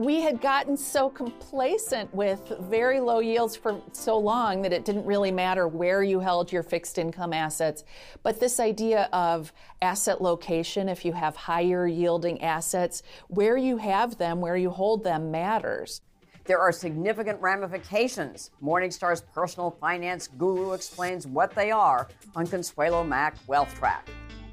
we 0.00 0.22
had 0.22 0.40
gotten 0.40 0.78
so 0.78 1.10
complacent 1.10 2.12
with 2.14 2.54
very 2.58 3.00
low 3.00 3.18
yields 3.18 3.54
for 3.54 3.82
so 3.92 4.16
long 4.16 4.62
that 4.62 4.72
it 4.72 4.86
didn't 4.86 5.04
really 5.04 5.30
matter 5.30 5.68
where 5.68 6.02
you 6.02 6.18
held 6.20 6.50
your 6.50 6.62
fixed 6.62 6.96
income 6.96 7.34
assets. 7.34 7.84
But 8.22 8.40
this 8.40 8.58
idea 8.58 9.10
of 9.12 9.52
asset 9.82 10.22
location, 10.22 10.88
if 10.88 11.04
you 11.04 11.12
have 11.12 11.36
higher 11.36 11.86
yielding 11.86 12.40
assets, 12.40 13.02
where 13.28 13.58
you 13.58 13.76
have 13.76 14.16
them, 14.16 14.40
where 14.40 14.56
you 14.56 14.70
hold 14.70 15.04
them 15.04 15.30
matters. 15.30 16.00
There 16.46 16.58
are 16.58 16.72
significant 16.72 17.38
ramifications. 17.42 18.52
Morningstar's 18.62 19.20
personal 19.20 19.70
finance 19.70 20.28
guru 20.28 20.72
explains 20.72 21.26
what 21.26 21.54
they 21.54 21.70
are 21.70 22.08
on 22.34 22.46
Consuelo 22.46 23.04
Mack 23.04 23.36
Wealth 23.46 23.74
Track. 23.74 24.08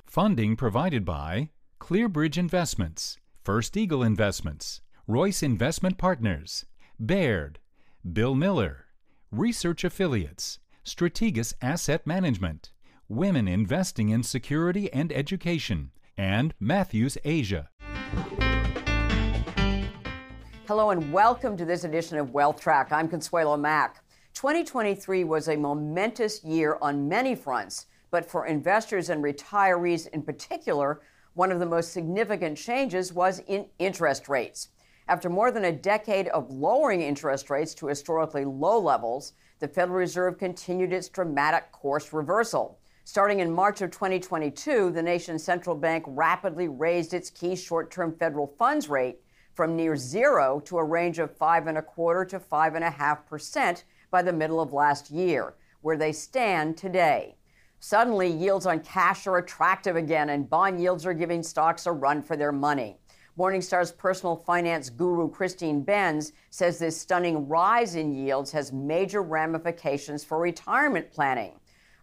Funding 0.07 0.57
provided 0.57 1.05
by 1.05 1.51
Clearbridge 1.79 2.37
Investments, 2.37 3.15
First 3.45 3.77
Eagle 3.77 4.03
Investments, 4.03 4.81
Royce 5.09 5.41
Investment 5.41 5.97
Partners, 5.97 6.65
Baird, 6.99 7.59
Bill 8.11 8.35
Miller, 8.35 8.87
Research 9.31 9.85
Affiliates, 9.85 10.59
Strategas 10.83 11.53
Asset 11.61 12.05
Management, 12.05 12.73
Women 13.07 13.47
Investing 13.47 14.09
in 14.09 14.21
Security 14.21 14.91
and 14.91 15.13
Education, 15.13 15.91
and 16.17 16.53
Matthews 16.59 17.17
Asia. 17.23 17.69
Hello 20.67 20.89
and 20.89 21.13
welcome 21.13 21.55
to 21.55 21.63
this 21.63 21.85
edition 21.85 22.17
of 22.17 22.33
Wealth 22.33 22.59
Track. 22.59 22.91
I'm 22.91 23.07
Consuelo 23.07 23.55
Mack. 23.55 24.03
2023 24.33 25.23
was 25.23 25.47
a 25.47 25.55
momentous 25.55 26.43
year 26.43 26.77
on 26.81 27.07
many 27.07 27.33
fronts, 27.33 27.85
but 28.11 28.29
for 28.29 28.45
investors 28.45 29.09
and 29.09 29.23
retirees 29.23 30.09
in 30.09 30.21
particular, 30.21 30.99
one 31.33 31.49
of 31.49 31.61
the 31.61 31.65
most 31.65 31.93
significant 31.93 32.57
changes 32.57 33.13
was 33.13 33.39
in 33.47 33.67
interest 33.79 34.27
rates. 34.27 34.67
After 35.09 35.29
more 35.29 35.51
than 35.51 35.63
a 35.63 35.71
decade 35.71 36.27
of 36.29 36.51
lowering 36.51 37.01
interest 37.01 37.49
rates 37.49 37.73
to 37.75 37.87
historically 37.87 38.43
low 38.43 38.77
levels, 38.77 39.33
the 39.59 39.67
Federal 39.67 39.99
Reserve 39.99 40.37
continued 40.37 40.91
its 40.91 41.07
dramatic 41.07 41.71
course 41.71 42.11
reversal. 42.11 42.77
Starting 43.05 43.39
in 43.39 43.49
March 43.49 43.81
of 43.81 43.89
2022, 43.89 44.91
the 44.91 45.01
nation's 45.01 45.41
central 45.41 45.77
bank 45.77 46.03
rapidly 46.07 46.67
raised 46.67 47.13
its 47.13 47.29
key 47.29 47.55
short-term 47.55 48.13
federal 48.19 48.47
funds 48.59 48.89
rate 48.89 49.19
from 49.53 49.77
near 49.77 49.95
zero 49.95 50.59
to 50.65 50.77
a 50.77 50.83
range 50.83 51.19
of 51.19 51.35
five 51.37 51.67
and 51.67 51.77
a 51.77 51.81
quarter 51.81 52.25
to 52.25 52.37
five 52.37 52.75
and 52.75 52.83
a 52.83 52.91
half 52.91 53.25
percent 53.25 53.85
by 54.11 54.21
the 54.21 54.33
middle 54.33 54.59
of 54.59 54.73
last 54.73 55.09
year, 55.09 55.53
where 55.81 55.95
they 55.95 56.11
stand 56.11 56.75
today. 56.75 57.37
Suddenly, 57.79 58.29
yields 58.29 58.65
on 58.65 58.81
cash 58.81 59.25
are 59.25 59.37
attractive 59.37 59.95
again, 59.95 60.29
and 60.29 60.49
bond 60.49 60.81
yields 60.81 61.05
are 61.05 61.13
giving 61.13 61.43
stocks 61.43 61.85
a 61.85 61.91
run 61.93 62.21
for 62.21 62.35
their 62.35 62.51
money. 62.51 62.97
Morningstar's 63.37 63.91
personal 63.91 64.35
finance 64.35 64.89
guru 64.89 65.29
Christine 65.29 65.83
Benz 65.83 66.33
says 66.49 66.79
this 66.79 66.99
stunning 66.99 67.47
rise 67.47 67.93
in 67.93 68.11
yields 68.11 68.51
has 68.51 68.73
major 68.73 69.21
ramifications 69.21 70.23
for 70.23 70.39
retirement 70.39 71.11
planning. 71.11 71.51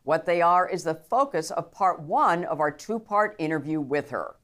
What 0.04 0.26
they 0.26 0.42
are 0.42 0.68
is 0.68 0.84
the 0.84 0.94
focus 0.94 1.50
of 1.50 1.72
part 1.72 2.00
one 2.00 2.44
of 2.44 2.60
our 2.60 2.70
two 2.70 3.00
part 3.00 3.34
interview 3.40 3.80
with 3.80 4.10
her. 4.10 4.36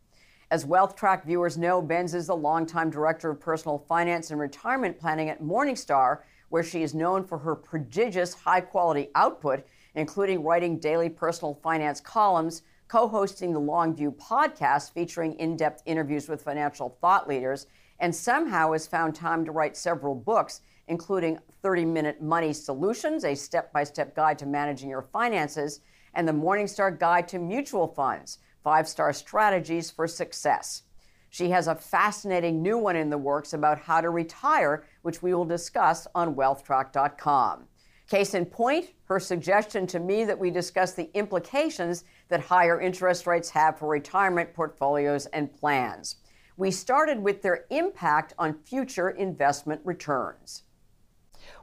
As 0.51 0.67
Wealth 0.67 0.97
Track 0.97 1.25
viewers 1.25 1.57
know, 1.57 1.81
Benz 1.81 2.13
is 2.13 2.27
the 2.27 2.35
longtime 2.35 2.91
director 2.91 3.31
of 3.31 3.39
personal 3.39 3.79
finance 3.79 4.33
and 4.33 4.41
retirement 4.41 4.99
planning 4.99 5.29
at 5.29 5.41
Morningstar, 5.41 6.23
where 6.49 6.65
she 6.65 6.83
is 6.83 6.93
known 6.93 7.23
for 7.23 7.39
her 7.39 7.55
prodigious 7.55 8.35
high 8.35 8.61
quality 8.61 9.11
output, 9.15 9.65
including 9.95 10.43
writing 10.43 10.77
daily 10.77 11.09
personal 11.09 11.55
finance 11.63 12.01
columns, 12.01 12.63
co 12.91 13.07
hosting 13.07 13.53
the 13.53 13.61
Longview 13.61 14.17
podcast 14.17 14.93
featuring 14.93 15.35
in 15.35 15.57
depth 15.57 15.81
interviews 15.87 16.29
with 16.29 16.43
financial 16.43 16.99
thought 17.01 17.29
leaders, 17.29 17.69
and 18.01 18.13
somehow 18.13 18.73
has 18.73 18.89
found 18.89 19.15
time 19.15 19.45
to 19.45 19.53
write 19.53 19.77
several 19.77 20.13
books, 20.13 20.63
including 20.89 21.39
30 21.63 21.85
Minute 21.85 22.21
Money 22.21 22.53
Solutions, 22.53 23.25
a 23.25 23.37
step 23.37 23.73
by 23.73 23.85
step 23.85 24.17
guide 24.17 24.41
to 24.41 24.47
managing 24.47 24.91
your 24.91 25.03
finances, 25.03 25.83
and 26.15 26.27
the 26.27 26.33
Morningstar 26.33 26.99
Guide 26.99 27.29
to 27.29 27.39
Mutual 27.39 27.87
Funds 27.87 28.39
Five 28.65 28.89
Star 28.89 29.13
Strategies 29.13 29.89
for 29.93 30.09
Success. 30.09 30.83
She 31.29 31.51
has 31.51 31.69
a 31.69 31.77
fascinating 31.77 32.61
new 32.61 32.77
one 32.77 32.97
in 32.97 33.09
the 33.09 33.19
works 33.19 33.53
about 33.53 33.79
how 33.79 34.01
to 34.01 34.11
retire, 34.11 34.85
which 35.03 35.23
we 35.23 35.33
will 35.33 35.45
discuss 35.45 36.09
on 36.13 36.35
wealthtrack.com. 36.35 37.69
Case 38.11 38.35
in 38.35 38.47
point, 38.47 38.91
her 39.05 39.21
suggestion 39.21 39.87
to 39.87 40.01
me 40.01 40.25
that 40.25 40.37
we 40.37 40.51
discuss 40.51 40.95
the 40.95 41.09
implications 41.17 42.03
that 42.31 42.41
higher 42.41 42.81
interest 42.81 43.27
rates 43.27 43.51
have 43.51 43.79
for 43.79 43.89
retirement 43.89 44.55
portfolios 44.55 45.27
and 45.27 45.53
plans. 45.53 46.17
We 46.57 46.71
started 46.71 47.23
with 47.23 47.43
their 47.43 47.67
impact 47.71 48.35
on 48.39 48.55
future 48.55 49.11
investment 49.11 49.81
returns. 49.85 50.63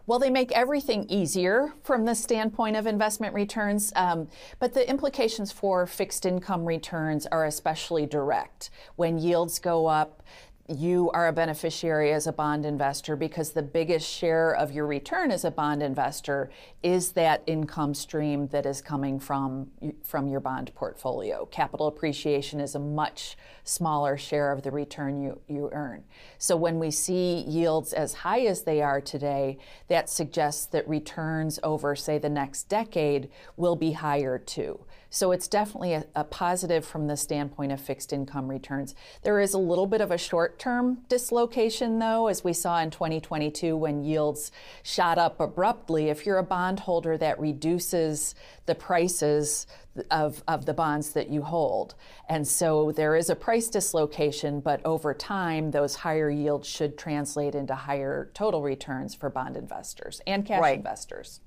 Well, 0.05 0.19
they 0.19 0.29
make 0.29 0.51
everything 0.53 1.05
easier 1.09 1.73
from 1.83 2.05
the 2.05 2.15
standpoint 2.15 2.77
of 2.77 2.87
investment 2.87 3.33
returns, 3.33 3.91
um, 3.95 4.27
but 4.57 4.73
the 4.73 4.89
implications 4.89 5.51
for 5.51 5.85
fixed 5.85 6.25
income 6.25 6.65
returns 6.65 7.27
are 7.27 7.45
especially 7.45 8.05
direct. 8.05 8.69
When 8.95 9.17
yields 9.19 9.59
go 9.59 9.85
up, 9.85 10.23
you 10.69 11.09
are 11.11 11.27
a 11.27 11.33
beneficiary 11.33 12.11
as 12.11 12.27
a 12.27 12.33
bond 12.33 12.65
investor 12.65 13.15
because 13.15 13.51
the 13.51 13.61
biggest 13.61 14.09
share 14.09 14.53
of 14.53 14.71
your 14.71 14.85
return 14.85 15.31
as 15.31 15.45
a 15.45 15.51
bond 15.51 15.81
investor 15.81 16.49
is 16.83 17.13
that 17.13 17.41
income 17.47 17.93
stream 17.93 18.47
that 18.47 18.65
is 18.65 18.81
coming 18.81 19.17
from 19.19 19.67
from 20.03 20.27
your 20.27 20.41
bond 20.41 20.73
portfolio. 20.75 21.45
Capital 21.45 21.87
appreciation 21.87 22.59
is 22.59 22.75
a 22.75 22.79
much 22.79 23.37
smaller 23.63 24.17
share 24.17 24.51
of 24.51 24.61
the 24.61 24.71
return 24.71 25.21
you, 25.21 25.39
you 25.47 25.69
earn. 25.71 26.03
So 26.37 26.57
when 26.57 26.79
we 26.79 26.91
see 26.91 27.45
yields 27.47 27.93
as 27.93 28.13
high 28.13 28.41
as 28.41 28.63
they 28.63 28.81
are 28.81 28.99
today, 28.99 29.57
that 29.87 30.09
suggests 30.09 30.65
that 30.67 30.87
returns 30.87 31.59
over 31.63 31.95
say 31.95 32.17
the 32.17 32.29
next 32.29 32.63
decade 32.63 33.29
will 33.55 33.75
be 33.77 33.93
higher 33.93 34.37
too. 34.37 34.79
So 35.09 35.31
it's 35.31 35.47
definitely 35.47 35.93
a, 35.93 36.05
a, 36.15 36.23
positive 36.23 36.85
from 36.85 37.07
the 37.07 37.15
standpoint 37.15 37.71
of 37.71 37.79
fixed 37.79 38.11
income 38.11 38.47
returns. 38.47 38.93
There 39.23 39.39
is 39.39 39.53
a 39.53 39.57
little 39.57 39.87
bit 39.87 40.01
of 40.01 40.11
a 40.11 40.17
short 40.17 40.59
term 40.59 40.99
dislocation, 41.07 41.99
though, 41.99 42.27
as 42.27 42.43
we 42.43 42.53
saw 42.53 42.79
in 42.79 42.91
2022 42.91 43.75
when 43.77 44.03
yields 44.03 44.51
shot 44.83 45.17
up 45.17 45.39
abruptly. 45.39 46.09
If 46.09 46.25
you're 46.25 46.37
a 46.37 46.43
bondholder, 46.43 47.17
that 47.17 47.39
reduces 47.39 48.35
the 48.65 48.75
prices 48.75 49.65
of, 50.11 50.43
of 50.47 50.65
the 50.65 50.73
bonds 50.73 51.11
that 51.13 51.29
you 51.29 51.41
hold. 51.41 51.95
And 52.29 52.47
so 52.47 52.91
there 52.91 53.15
is 53.15 53.29
a 53.29 53.35
price 53.35 53.69
dislocation, 53.69 54.59
but 54.59 54.85
over 54.85 55.13
time, 55.13 55.71
those 55.71 55.95
higher 55.95 56.29
yields 56.29 56.67
should 56.67 56.97
translate 56.97 57.55
into 57.55 57.75
higher 57.75 58.29
total 58.33 58.61
returns 58.61 59.15
for 59.15 59.29
bond 59.29 59.55
investors 59.55 60.21
and 60.27 60.45
cash 60.45 60.61
right. 60.61 60.77
investors. 60.77 61.41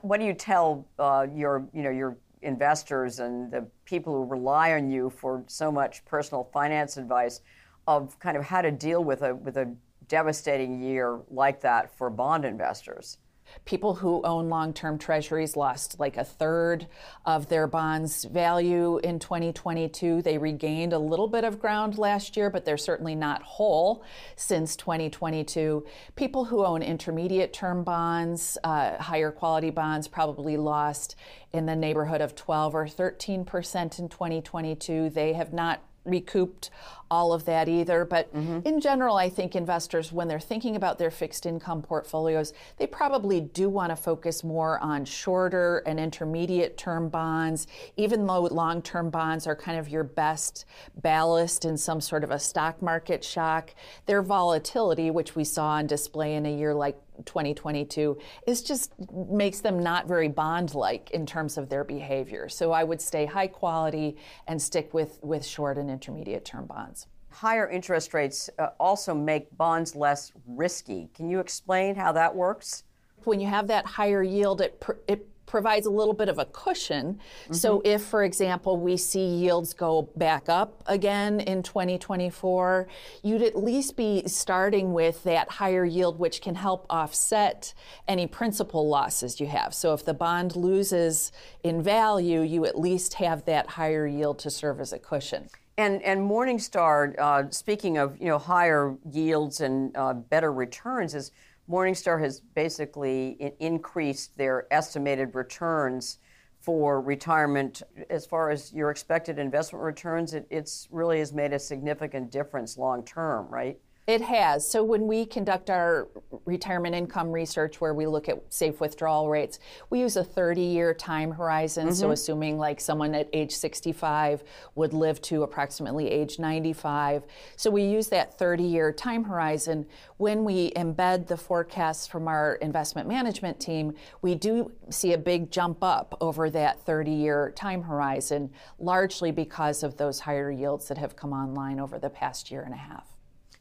What 0.00 0.18
do 0.18 0.26
you 0.26 0.32
tell 0.32 0.86
uh, 0.98 1.26
your, 1.30 1.68
you 1.74 1.82
know, 1.82 1.90
your 1.90 2.16
investors 2.44 3.18
and 3.18 3.50
the 3.50 3.66
people 3.84 4.14
who 4.14 4.24
rely 4.24 4.72
on 4.72 4.90
you 4.90 5.10
for 5.10 5.44
so 5.46 5.72
much 5.72 6.04
personal 6.04 6.48
finance 6.52 6.96
advice 6.96 7.40
of 7.86 8.18
kind 8.18 8.36
of 8.36 8.44
how 8.44 8.62
to 8.62 8.70
deal 8.70 9.02
with 9.02 9.22
a 9.22 9.34
with 9.34 9.56
a 9.56 9.74
devastating 10.08 10.80
year 10.80 11.20
like 11.30 11.60
that 11.60 11.96
for 11.96 12.10
bond 12.10 12.44
investors. 12.44 13.18
People 13.64 13.94
who 13.94 14.22
own 14.22 14.48
long 14.48 14.72
term 14.72 14.98
treasuries 14.98 15.56
lost 15.56 15.98
like 15.98 16.16
a 16.16 16.24
third 16.24 16.86
of 17.24 17.48
their 17.48 17.66
bonds' 17.66 18.24
value 18.24 18.98
in 18.98 19.18
2022. 19.18 20.22
They 20.22 20.38
regained 20.38 20.92
a 20.92 20.98
little 20.98 21.28
bit 21.28 21.44
of 21.44 21.60
ground 21.60 21.98
last 21.98 22.36
year, 22.36 22.50
but 22.50 22.64
they're 22.64 22.76
certainly 22.76 23.14
not 23.14 23.42
whole 23.42 24.04
since 24.36 24.76
2022. 24.76 25.86
People 26.16 26.44
who 26.44 26.64
own 26.64 26.82
intermediate 26.82 27.52
term 27.52 27.84
bonds, 27.84 28.58
uh, 28.64 28.96
higher 28.98 29.30
quality 29.30 29.70
bonds, 29.70 30.08
probably 30.08 30.56
lost 30.56 31.16
in 31.52 31.66
the 31.66 31.76
neighborhood 31.76 32.20
of 32.20 32.34
12 32.34 32.74
or 32.74 32.88
13 32.88 33.44
percent 33.44 33.98
in 33.98 34.08
2022. 34.08 35.10
They 35.10 35.32
have 35.32 35.52
not 35.52 35.82
recouped 36.04 36.70
all 37.14 37.32
of 37.32 37.44
that 37.44 37.68
either. 37.68 38.04
But 38.04 38.34
mm-hmm. 38.34 38.66
in 38.66 38.80
general, 38.80 39.16
I 39.16 39.30
think 39.30 39.54
investors, 39.54 40.12
when 40.12 40.26
they're 40.26 40.40
thinking 40.40 40.74
about 40.74 40.98
their 40.98 41.12
fixed 41.12 41.46
income 41.46 41.80
portfolios, 41.80 42.52
they 42.76 42.88
probably 42.88 43.40
do 43.40 43.68
want 43.68 43.90
to 43.90 43.96
focus 43.96 44.42
more 44.42 44.80
on 44.80 45.04
shorter 45.04 45.78
and 45.86 46.00
intermediate 46.00 46.76
term 46.76 47.08
bonds, 47.08 47.68
even 47.96 48.26
though 48.26 48.40
long 48.40 48.82
term 48.82 49.10
bonds 49.10 49.46
are 49.46 49.54
kind 49.54 49.78
of 49.78 49.88
your 49.88 50.02
best 50.02 50.64
ballast 51.02 51.64
in 51.64 51.76
some 51.76 52.00
sort 52.00 52.24
of 52.24 52.32
a 52.32 52.38
stock 52.38 52.82
market 52.82 53.22
shock. 53.22 53.74
Their 54.06 54.22
volatility, 54.22 55.10
which 55.12 55.36
we 55.36 55.44
saw 55.44 55.68
on 55.68 55.86
display 55.86 56.34
in 56.34 56.46
a 56.46 56.56
year 56.56 56.74
like 56.74 56.96
2022 57.24 58.18
is 58.46 58.62
just 58.62 58.92
makes 59.12 59.60
them 59.60 59.82
not 59.82 60.08
very 60.08 60.28
bond 60.28 60.74
like 60.74 61.10
in 61.12 61.26
terms 61.26 61.56
of 61.56 61.68
their 61.68 61.84
behavior. 61.84 62.48
So 62.48 62.72
I 62.72 62.84
would 62.84 63.00
stay 63.00 63.26
high 63.26 63.46
quality 63.46 64.16
and 64.46 64.60
stick 64.60 64.92
with, 64.92 65.18
with 65.22 65.44
short 65.44 65.78
and 65.78 65.90
intermediate 65.90 66.44
term 66.44 66.66
bonds. 66.66 67.03
Higher 67.34 67.68
interest 67.68 68.14
rates 68.14 68.48
uh, 68.60 68.68
also 68.78 69.12
make 69.12 69.56
bonds 69.56 69.96
less 69.96 70.30
risky. 70.46 71.08
Can 71.14 71.28
you 71.28 71.40
explain 71.40 71.96
how 71.96 72.12
that 72.12 72.34
works? 72.34 72.84
When 73.24 73.40
you 73.40 73.48
have 73.48 73.66
that 73.66 73.84
higher 73.84 74.22
yield, 74.22 74.60
it, 74.60 74.80
pr- 74.80 74.92
it 75.08 75.26
provides 75.46 75.86
a 75.86 75.90
little 75.90 76.14
bit 76.14 76.28
of 76.28 76.38
a 76.38 76.44
cushion. 76.46 77.14
Mm-hmm. 77.14 77.54
So 77.54 77.82
if, 77.84 78.02
for 78.02 78.22
example, 78.22 78.76
we 78.76 78.96
see 78.96 79.26
yields 79.26 79.74
go 79.74 80.08
back 80.14 80.48
up 80.48 80.84
again 80.86 81.40
in 81.40 81.64
2024, 81.64 82.86
you'd 83.24 83.42
at 83.42 83.56
least 83.56 83.96
be 83.96 84.22
starting 84.26 84.92
with 84.92 85.22
that 85.24 85.50
higher 85.50 85.84
yield, 85.84 86.20
which 86.20 86.40
can 86.40 86.54
help 86.54 86.86
offset 86.88 87.74
any 88.06 88.28
principal 88.28 88.88
losses 88.88 89.40
you 89.40 89.48
have. 89.48 89.74
So 89.74 89.92
if 89.92 90.04
the 90.04 90.14
bond 90.14 90.54
loses 90.54 91.32
in 91.64 91.82
value, 91.82 92.42
you 92.42 92.64
at 92.64 92.78
least 92.78 93.14
have 93.14 93.44
that 93.46 93.70
higher 93.70 94.06
yield 94.06 94.38
to 94.40 94.50
serve 94.50 94.80
as 94.80 94.92
a 94.92 95.00
cushion. 95.00 95.48
And, 95.76 96.02
and 96.02 96.20
Morningstar, 96.20 97.18
uh, 97.18 97.50
speaking 97.50 97.98
of 97.98 98.16
you 98.20 98.26
know 98.26 98.38
higher 98.38 98.96
yields 99.10 99.60
and 99.60 99.96
uh, 99.96 100.14
better 100.14 100.52
returns, 100.52 101.14
is 101.14 101.32
Morningstar 101.68 102.20
has 102.20 102.40
basically 102.40 103.54
increased 103.58 104.36
their 104.36 104.66
estimated 104.72 105.34
returns 105.34 106.18
for 106.60 107.00
retirement. 107.00 107.82
As 108.08 108.24
far 108.24 108.50
as 108.50 108.72
your 108.72 108.90
expected 108.90 109.38
investment 109.38 109.84
returns, 109.84 110.32
it 110.32 110.46
it's 110.50 110.86
really 110.90 111.18
has 111.18 111.32
made 111.32 111.52
a 111.52 111.58
significant 111.58 112.30
difference 112.30 112.78
long 112.78 113.04
term, 113.04 113.48
right? 113.48 113.78
It 114.06 114.20
has. 114.20 114.68
So 114.68 114.84
when 114.84 115.06
we 115.06 115.24
conduct 115.24 115.70
our 115.70 116.08
retirement 116.44 116.94
income 116.94 117.32
research 117.32 117.80
where 117.80 117.94
we 117.94 118.06
look 118.06 118.28
at 118.28 118.52
safe 118.52 118.78
withdrawal 118.78 119.30
rates, 119.30 119.58
we 119.88 120.00
use 120.00 120.18
a 120.18 120.24
30 120.24 120.60
year 120.60 120.92
time 120.92 121.30
horizon. 121.30 121.86
Mm-hmm. 121.86 121.94
So 121.94 122.10
assuming 122.10 122.58
like 122.58 122.82
someone 122.82 123.14
at 123.14 123.30
age 123.32 123.52
65 123.52 124.44
would 124.74 124.92
live 124.92 125.22
to 125.22 125.42
approximately 125.42 126.10
age 126.10 126.38
95. 126.38 127.24
So 127.56 127.70
we 127.70 127.84
use 127.84 128.08
that 128.08 128.36
30 128.38 128.64
year 128.64 128.92
time 128.92 129.24
horizon. 129.24 129.86
When 130.18 130.44
we 130.44 130.70
embed 130.72 131.26
the 131.26 131.38
forecasts 131.38 132.06
from 132.06 132.28
our 132.28 132.56
investment 132.56 133.08
management 133.08 133.58
team, 133.58 133.94
we 134.20 134.34
do 134.34 134.70
see 134.90 135.14
a 135.14 135.18
big 135.18 135.50
jump 135.50 135.82
up 135.82 136.14
over 136.20 136.50
that 136.50 136.78
30 136.82 137.10
year 137.10 137.54
time 137.56 137.82
horizon, 137.82 138.50
largely 138.78 139.32
because 139.32 139.82
of 139.82 139.96
those 139.96 140.20
higher 140.20 140.50
yields 140.50 140.88
that 140.88 140.98
have 140.98 141.16
come 141.16 141.32
online 141.32 141.80
over 141.80 141.98
the 141.98 142.10
past 142.10 142.50
year 142.50 142.60
and 142.60 142.74
a 142.74 142.76
half. 142.76 143.13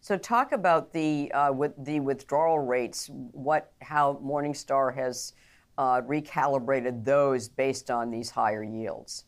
So 0.04 0.18
talk 0.18 0.52
about 0.52 0.92
the 0.92 1.32
uh, 1.32 1.54
with 1.54 1.72
the 1.78 2.02
withdrawal 2.02 2.60
rates. 2.60 3.10
What 3.10 3.72
how 3.82 4.20
Morningstar 4.22 4.94
has 4.94 5.32
uh, 5.78 6.02
recalibrated 6.02 7.06
those 7.06 7.48
based 7.48 7.90
on 7.90 8.12
these 8.12 8.30
higher 8.30 8.66
yields. 8.66 9.24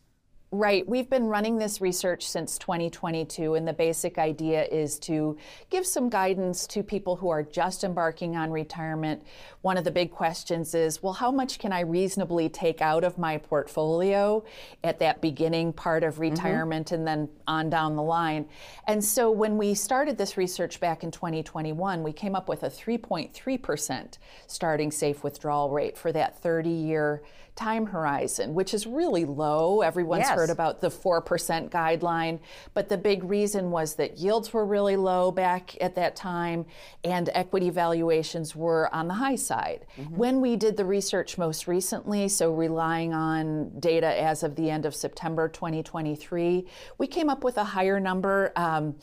Right. 0.51 0.87
We've 0.87 1.09
been 1.09 1.25
running 1.25 1.57
this 1.57 1.81
research 1.81 2.25
since 2.25 2.59
2022, 2.59 3.55
and 3.55 3.67
the 3.67 3.73
basic 3.73 4.19
idea 4.19 4.63
is 4.65 4.99
to 4.99 5.37
give 5.71 5.87
some 5.87 6.07
guidance 6.07 6.67
to 6.67 6.83
people 6.83 7.15
who 7.15 7.29
are 7.29 7.41
just 7.41 7.83
embarking 7.83 8.35
on 8.37 8.51
retirement. 8.51 9.23
One 9.63 9.75
of 9.75 9.83
the 9.83 9.91
big 9.91 10.11
questions 10.11 10.75
is 10.75 11.01
well, 11.01 11.13
how 11.13 11.31
much 11.31 11.57
can 11.57 11.73
I 11.73 11.81
reasonably 11.81 12.47
take 12.47 12.79
out 12.79 13.03
of 13.03 13.17
my 13.17 13.37
portfolio 13.39 14.45
at 14.83 14.99
that 14.99 15.19
beginning 15.19 15.73
part 15.73 16.03
of 16.03 16.13
mm-hmm. 16.13 16.21
retirement 16.21 16.87
mm-hmm. 16.87 16.95
and 16.95 17.07
then 17.07 17.29
on 17.47 17.71
down 17.71 17.95
the 17.95 18.03
line? 18.03 18.45
And 18.87 19.03
so 19.03 19.31
when 19.31 19.57
we 19.57 19.73
started 19.73 20.15
this 20.15 20.37
research 20.37 20.79
back 20.79 21.03
in 21.03 21.09
2021, 21.09 22.03
we 22.03 22.13
came 22.13 22.35
up 22.35 22.47
with 22.47 22.63
a 22.63 22.69
3.3% 22.69 24.17
starting 24.45 24.91
safe 24.91 25.23
withdrawal 25.23 25.71
rate 25.71 25.97
for 25.97 26.11
that 26.11 26.37
30 26.37 26.69
year 26.69 27.23
time 27.55 27.85
horizon, 27.85 28.53
which 28.53 28.73
is 28.73 28.85
really 28.85 29.23
low. 29.23 29.81
Everyone's 29.81 30.21
yes. 30.21 30.35
heard 30.35 30.49
about 30.49 30.81
the 30.81 30.89
4% 30.89 31.69
guideline, 31.69 32.39
but 32.73 32.89
the 32.89 32.97
big 32.97 33.23
reason 33.23 33.71
was 33.71 33.95
that 33.95 34.17
yields 34.17 34.51
were 34.51 34.65
really 34.65 34.97
low 34.97 35.31
back 35.31 35.75
at 35.81 35.95
that 35.95 36.15
time 36.15 36.65
and 37.03 37.29
equity 37.33 37.69
valuations 37.69 38.55
were 38.55 38.93
on 38.93 39.07
the 39.07 39.13
high 39.13 39.35
side. 39.35 39.85
Mm-hmm. 39.97 40.15
When 40.15 40.41
we 40.41 40.57
did 40.57 40.75
the 40.75 40.85
research 40.85 41.37
most 41.37 41.67
recently, 41.67 42.27
so 42.27 42.53
relying 42.53 43.13
on 43.13 43.79
data 43.79 44.21
as 44.21 44.43
of 44.43 44.55
the 44.55 44.69
end 44.69 44.85
of 44.85 44.93
September 44.93 45.47
2023, 45.47 46.65
we 46.97 47.07
came 47.07 47.29
up 47.29 47.43
with 47.43 47.57
a 47.57 47.63
higher 47.63 47.99
number. 47.99 48.51
Um, 48.57 48.95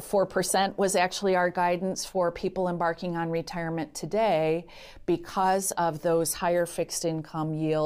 4% 0.00 0.78
was 0.78 0.96
actually 0.96 1.34
our 1.34 1.50
guidance 1.50 2.04
for 2.04 2.30
people 2.30 2.68
embarking 2.68 3.16
on 3.16 3.30
retirement 3.30 3.94
today 3.94 4.66
because 5.06 5.72
of 5.72 6.02
those 6.02 6.34
higher 6.34 6.66
fixed 6.66 7.04
income 7.04 7.54
yields. 7.54 7.81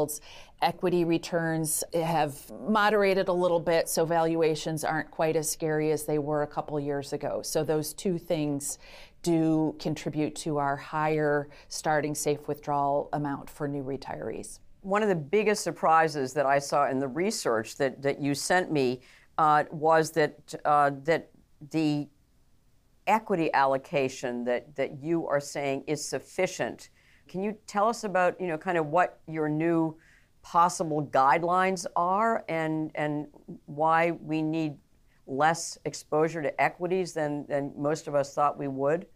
Equity 0.63 1.05
returns 1.05 1.85
have 1.93 2.51
moderated 2.67 3.29
a 3.29 3.33
little 3.33 3.61
bit, 3.61 3.89
so 3.89 4.07
valuations 4.07 4.85
aren't 4.85 5.11
quite 5.11 5.37
as 5.37 5.51
scary 5.51 5.93
as 5.93 6.07
they 6.07 6.19
were 6.19 6.43
a 6.43 6.47
couple 6.47 6.81
years 6.81 7.13
ago. 7.13 7.43
So, 7.43 7.63
those 7.63 7.93
two 7.93 8.17
things 8.19 8.79
do 9.23 9.75
contribute 9.79 10.35
to 10.37 10.57
our 10.59 10.77
higher 10.77 11.49
starting 11.69 12.15
safe 12.15 12.49
withdrawal 12.49 13.09
amount 13.13 13.51
for 13.51 13.69
new 13.69 13.83
retirees. 13.83 14.61
One 14.81 15.03
of 15.03 15.09
the 15.09 15.15
biggest 15.15 15.65
surprises 15.65 16.33
that 16.35 16.47
I 16.47 16.59
saw 16.59 16.89
in 16.89 17.01
the 17.01 17.09
research 17.09 17.77
that, 17.77 18.01
that 18.03 18.21
you 18.21 18.35
sent 18.35 18.71
me 18.71 19.01
uh, 19.37 19.65
was 19.71 20.13
that, 20.13 20.55
uh, 20.65 20.93
that 21.05 21.31
the 21.71 22.09
equity 23.07 23.53
allocation 23.53 24.45
that, 24.45 24.75
that 24.77 25.03
you 25.03 25.27
are 25.27 25.41
saying 25.41 25.85
is 25.87 26.07
sufficient. 26.07 26.89
Can 27.29 27.43
you 27.43 27.57
tell 27.67 27.89
us 27.89 28.05
about, 28.05 28.41
you 28.41 28.47
know, 28.47 28.59
kind 28.59 28.79
of 28.79 28.87
what 28.87 29.21
your 29.27 29.49
new 29.49 29.97
possible 30.43 31.05
guidelines 31.05 31.87
are 31.97 32.45
and, 32.49 32.91
and 32.95 33.27
why 33.67 34.13
we 34.13 34.43
need 34.43 34.75
less 35.27 35.77
exposure 35.85 36.41
to 36.41 36.61
equities 36.61 37.13
than, 37.13 37.47
than 37.49 37.73
most 37.77 38.07
of 38.07 38.15
us 38.15 38.35
thought 38.35 38.59
we 38.59 38.69
would? 38.69 39.07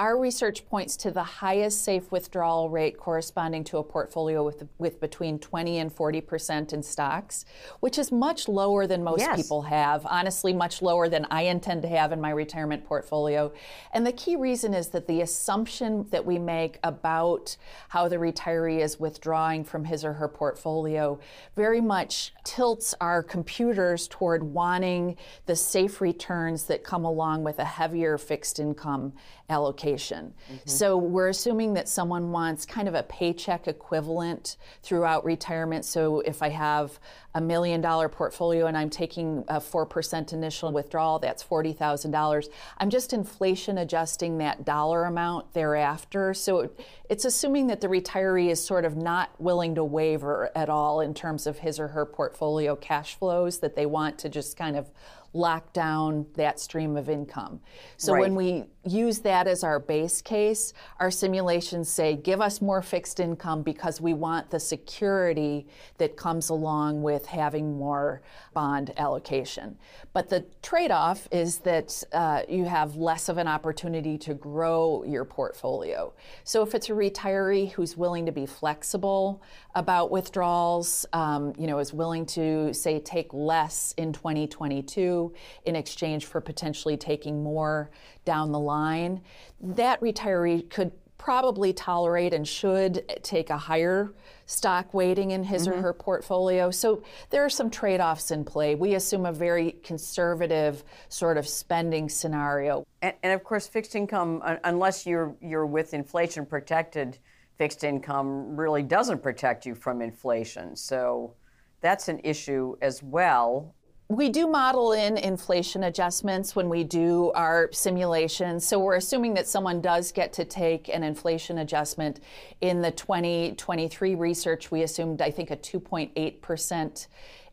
Our 0.00 0.18
research 0.18 0.66
points 0.66 0.96
to 0.96 1.10
the 1.10 1.22
highest 1.22 1.84
safe 1.84 2.10
withdrawal 2.10 2.70
rate 2.70 2.96
corresponding 2.96 3.64
to 3.64 3.76
a 3.76 3.84
portfolio 3.84 4.42
with, 4.42 4.66
with 4.78 4.98
between 4.98 5.38
20 5.38 5.76
and 5.76 5.92
40 5.92 6.22
percent 6.22 6.72
in 6.72 6.82
stocks, 6.82 7.44
which 7.80 7.98
is 7.98 8.10
much 8.10 8.48
lower 8.48 8.86
than 8.86 9.04
most 9.04 9.20
yes. 9.20 9.36
people 9.36 9.60
have. 9.60 10.06
Honestly, 10.06 10.54
much 10.54 10.80
lower 10.80 11.10
than 11.10 11.26
I 11.30 11.42
intend 11.42 11.82
to 11.82 11.88
have 11.88 12.12
in 12.12 12.20
my 12.20 12.30
retirement 12.30 12.86
portfolio. 12.86 13.52
And 13.92 14.06
the 14.06 14.12
key 14.12 14.36
reason 14.36 14.72
is 14.72 14.88
that 14.88 15.06
the 15.06 15.20
assumption 15.20 16.06
that 16.08 16.24
we 16.24 16.38
make 16.38 16.78
about 16.82 17.58
how 17.90 18.08
the 18.08 18.16
retiree 18.16 18.80
is 18.80 18.98
withdrawing 18.98 19.64
from 19.64 19.84
his 19.84 20.02
or 20.02 20.14
her 20.14 20.28
portfolio 20.28 21.20
very 21.56 21.82
much 21.82 22.32
tilts 22.42 22.94
our 23.02 23.22
computers 23.22 24.08
toward 24.08 24.44
wanting 24.44 25.18
the 25.44 25.56
safe 25.56 26.00
returns 26.00 26.64
that 26.64 26.84
come 26.84 27.04
along 27.04 27.44
with 27.44 27.58
a 27.58 27.66
heavier 27.66 28.16
fixed 28.16 28.58
income 28.58 29.12
allocation. 29.50 29.89
Mm-hmm. 29.92 30.56
So 30.64 30.96
we're 30.96 31.28
assuming 31.28 31.74
that 31.74 31.88
someone 31.88 32.32
wants 32.32 32.66
kind 32.66 32.88
of 32.88 32.94
a 32.94 33.02
paycheck 33.04 33.68
equivalent 33.68 34.56
throughout 34.82 35.24
retirement. 35.24 35.84
So 35.84 36.20
if 36.20 36.42
I 36.42 36.48
have 36.48 36.98
a 37.34 37.40
million 37.40 37.80
dollar 37.80 38.08
portfolio 38.08 38.66
and 38.66 38.76
I'm 38.76 38.90
taking 38.90 39.44
a 39.48 39.60
4% 39.60 40.32
initial 40.32 40.72
withdrawal, 40.72 41.18
that's 41.18 41.44
$40,000. 41.44 42.48
I'm 42.78 42.90
just 42.90 43.12
inflation 43.12 43.78
adjusting 43.78 44.38
that 44.38 44.64
dollar 44.64 45.04
amount 45.04 45.52
thereafter. 45.52 46.34
So 46.34 46.70
it's 47.08 47.24
assuming 47.24 47.68
that 47.68 47.80
the 47.80 47.88
retiree 47.88 48.50
is 48.50 48.64
sort 48.64 48.84
of 48.84 48.96
not 48.96 49.30
willing 49.40 49.74
to 49.76 49.84
waver 49.84 50.50
at 50.54 50.68
all 50.68 51.00
in 51.00 51.14
terms 51.14 51.46
of 51.46 51.58
his 51.58 51.78
or 51.78 51.88
her 51.88 52.04
portfolio 52.04 52.74
cash 52.74 53.14
flows, 53.16 53.60
that 53.60 53.76
they 53.76 53.86
want 53.86 54.18
to 54.18 54.28
just 54.28 54.56
kind 54.56 54.76
of 54.76 54.90
lock 55.32 55.72
down 55.72 56.26
that 56.34 56.58
stream 56.58 56.96
of 56.96 57.08
income. 57.08 57.60
So 57.96 58.12
right. 58.12 58.20
when 58.20 58.34
we 58.34 58.64
use 58.84 59.18
that 59.20 59.46
as 59.46 59.62
our 59.62 59.78
base 59.78 60.22
case. 60.22 60.72
Our 60.98 61.10
simulations 61.10 61.88
say 61.88 62.16
give 62.16 62.40
us 62.40 62.62
more 62.62 62.80
fixed 62.80 63.20
income 63.20 63.62
because 63.62 64.00
we 64.00 64.14
want 64.14 64.50
the 64.50 64.60
security 64.60 65.66
that 65.98 66.16
comes 66.16 66.48
along 66.48 67.02
with 67.02 67.26
having 67.26 67.76
more 67.76 68.22
bond 68.54 68.92
allocation. 68.96 69.76
But 70.12 70.28
the 70.28 70.46
trade 70.62 70.90
off 70.90 71.28
is 71.30 71.58
that 71.58 72.02
uh, 72.12 72.42
you 72.48 72.64
have 72.64 72.96
less 72.96 73.28
of 73.28 73.38
an 73.38 73.48
opportunity 73.48 74.16
to 74.18 74.34
grow 74.34 75.04
your 75.06 75.24
portfolio. 75.24 76.12
So 76.44 76.62
if 76.62 76.74
it's 76.74 76.88
a 76.88 76.92
retiree 76.92 77.70
who's 77.72 77.96
willing 77.96 78.24
to 78.26 78.32
be 78.32 78.46
flexible 78.46 79.42
about 79.74 80.10
withdrawals, 80.10 81.06
um, 81.12 81.52
you 81.58 81.66
know, 81.66 81.78
is 81.78 81.92
willing 81.92 82.24
to 82.26 82.72
say 82.72 82.98
take 82.98 83.32
less 83.32 83.94
in 83.98 84.12
2022 84.12 85.32
in 85.66 85.76
exchange 85.76 86.26
for 86.26 86.40
potentially 86.40 86.96
taking 86.96 87.42
more 87.42 87.90
down 88.24 88.52
the 88.52 88.58
line, 88.58 89.22
that 89.60 90.00
retiree 90.00 90.68
could 90.70 90.92
probably 91.20 91.70
tolerate 91.74 92.32
and 92.32 92.48
should 92.48 93.04
take 93.22 93.50
a 93.50 93.58
higher 93.58 94.14
stock 94.46 94.94
weighting 94.94 95.32
in 95.32 95.44
his 95.44 95.68
mm-hmm. 95.68 95.78
or 95.78 95.82
her 95.82 95.92
portfolio. 95.92 96.70
So 96.70 97.02
there 97.28 97.44
are 97.44 97.50
some 97.50 97.68
trade 97.68 98.00
offs 98.00 98.30
in 98.30 98.42
play. 98.42 98.74
We 98.74 98.94
assume 98.94 99.26
a 99.26 99.32
very 99.32 99.72
conservative 99.84 100.82
sort 101.10 101.36
of 101.36 101.46
spending 101.46 102.08
scenario. 102.08 102.86
And, 103.02 103.14
and 103.22 103.34
of 103.34 103.44
course, 103.44 103.66
fixed 103.66 103.94
income, 103.94 104.42
unless 104.64 105.06
you're, 105.06 105.36
you're 105.42 105.66
with 105.66 105.92
inflation 105.92 106.46
protected, 106.46 107.18
fixed 107.58 107.84
income 107.84 108.56
really 108.56 108.82
doesn't 108.82 109.22
protect 109.22 109.66
you 109.66 109.74
from 109.74 110.00
inflation. 110.00 110.74
So 110.74 111.34
that's 111.82 112.08
an 112.08 112.20
issue 112.24 112.76
as 112.80 113.02
well 113.02 113.74
we 114.10 114.28
do 114.28 114.48
model 114.48 114.90
in 114.90 115.16
inflation 115.16 115.84
adjustments 115.84 116.56
when 116.56 116.68
we 116.68 116.82
do 116.82 117.30
our 117.36 117.70
simulations. 117.70 118.66
So 118.66 118.76
we're 118.80 118.96
assuming 118.96 119.34
that 119.34 119.46
someone 119.46 119.80
does 119.80 120.10
get 120.10 120.32
to 120.32 120.44
take 120.44 120.88
an 120.88 121.04
inflation 121.04 121.58
adjustment. 121.58 122.18
In 122.60 122.82
the 122.82 122.90
2023 122.90 124.16
research, 124.16 124.72
we 124.72 124.82
assumed, 124.82 125.22
I 125.22 125.30
think, 125.30 125.52
a 125.52 125.56
2.8 125.56 126.40
percent 126.40 127.06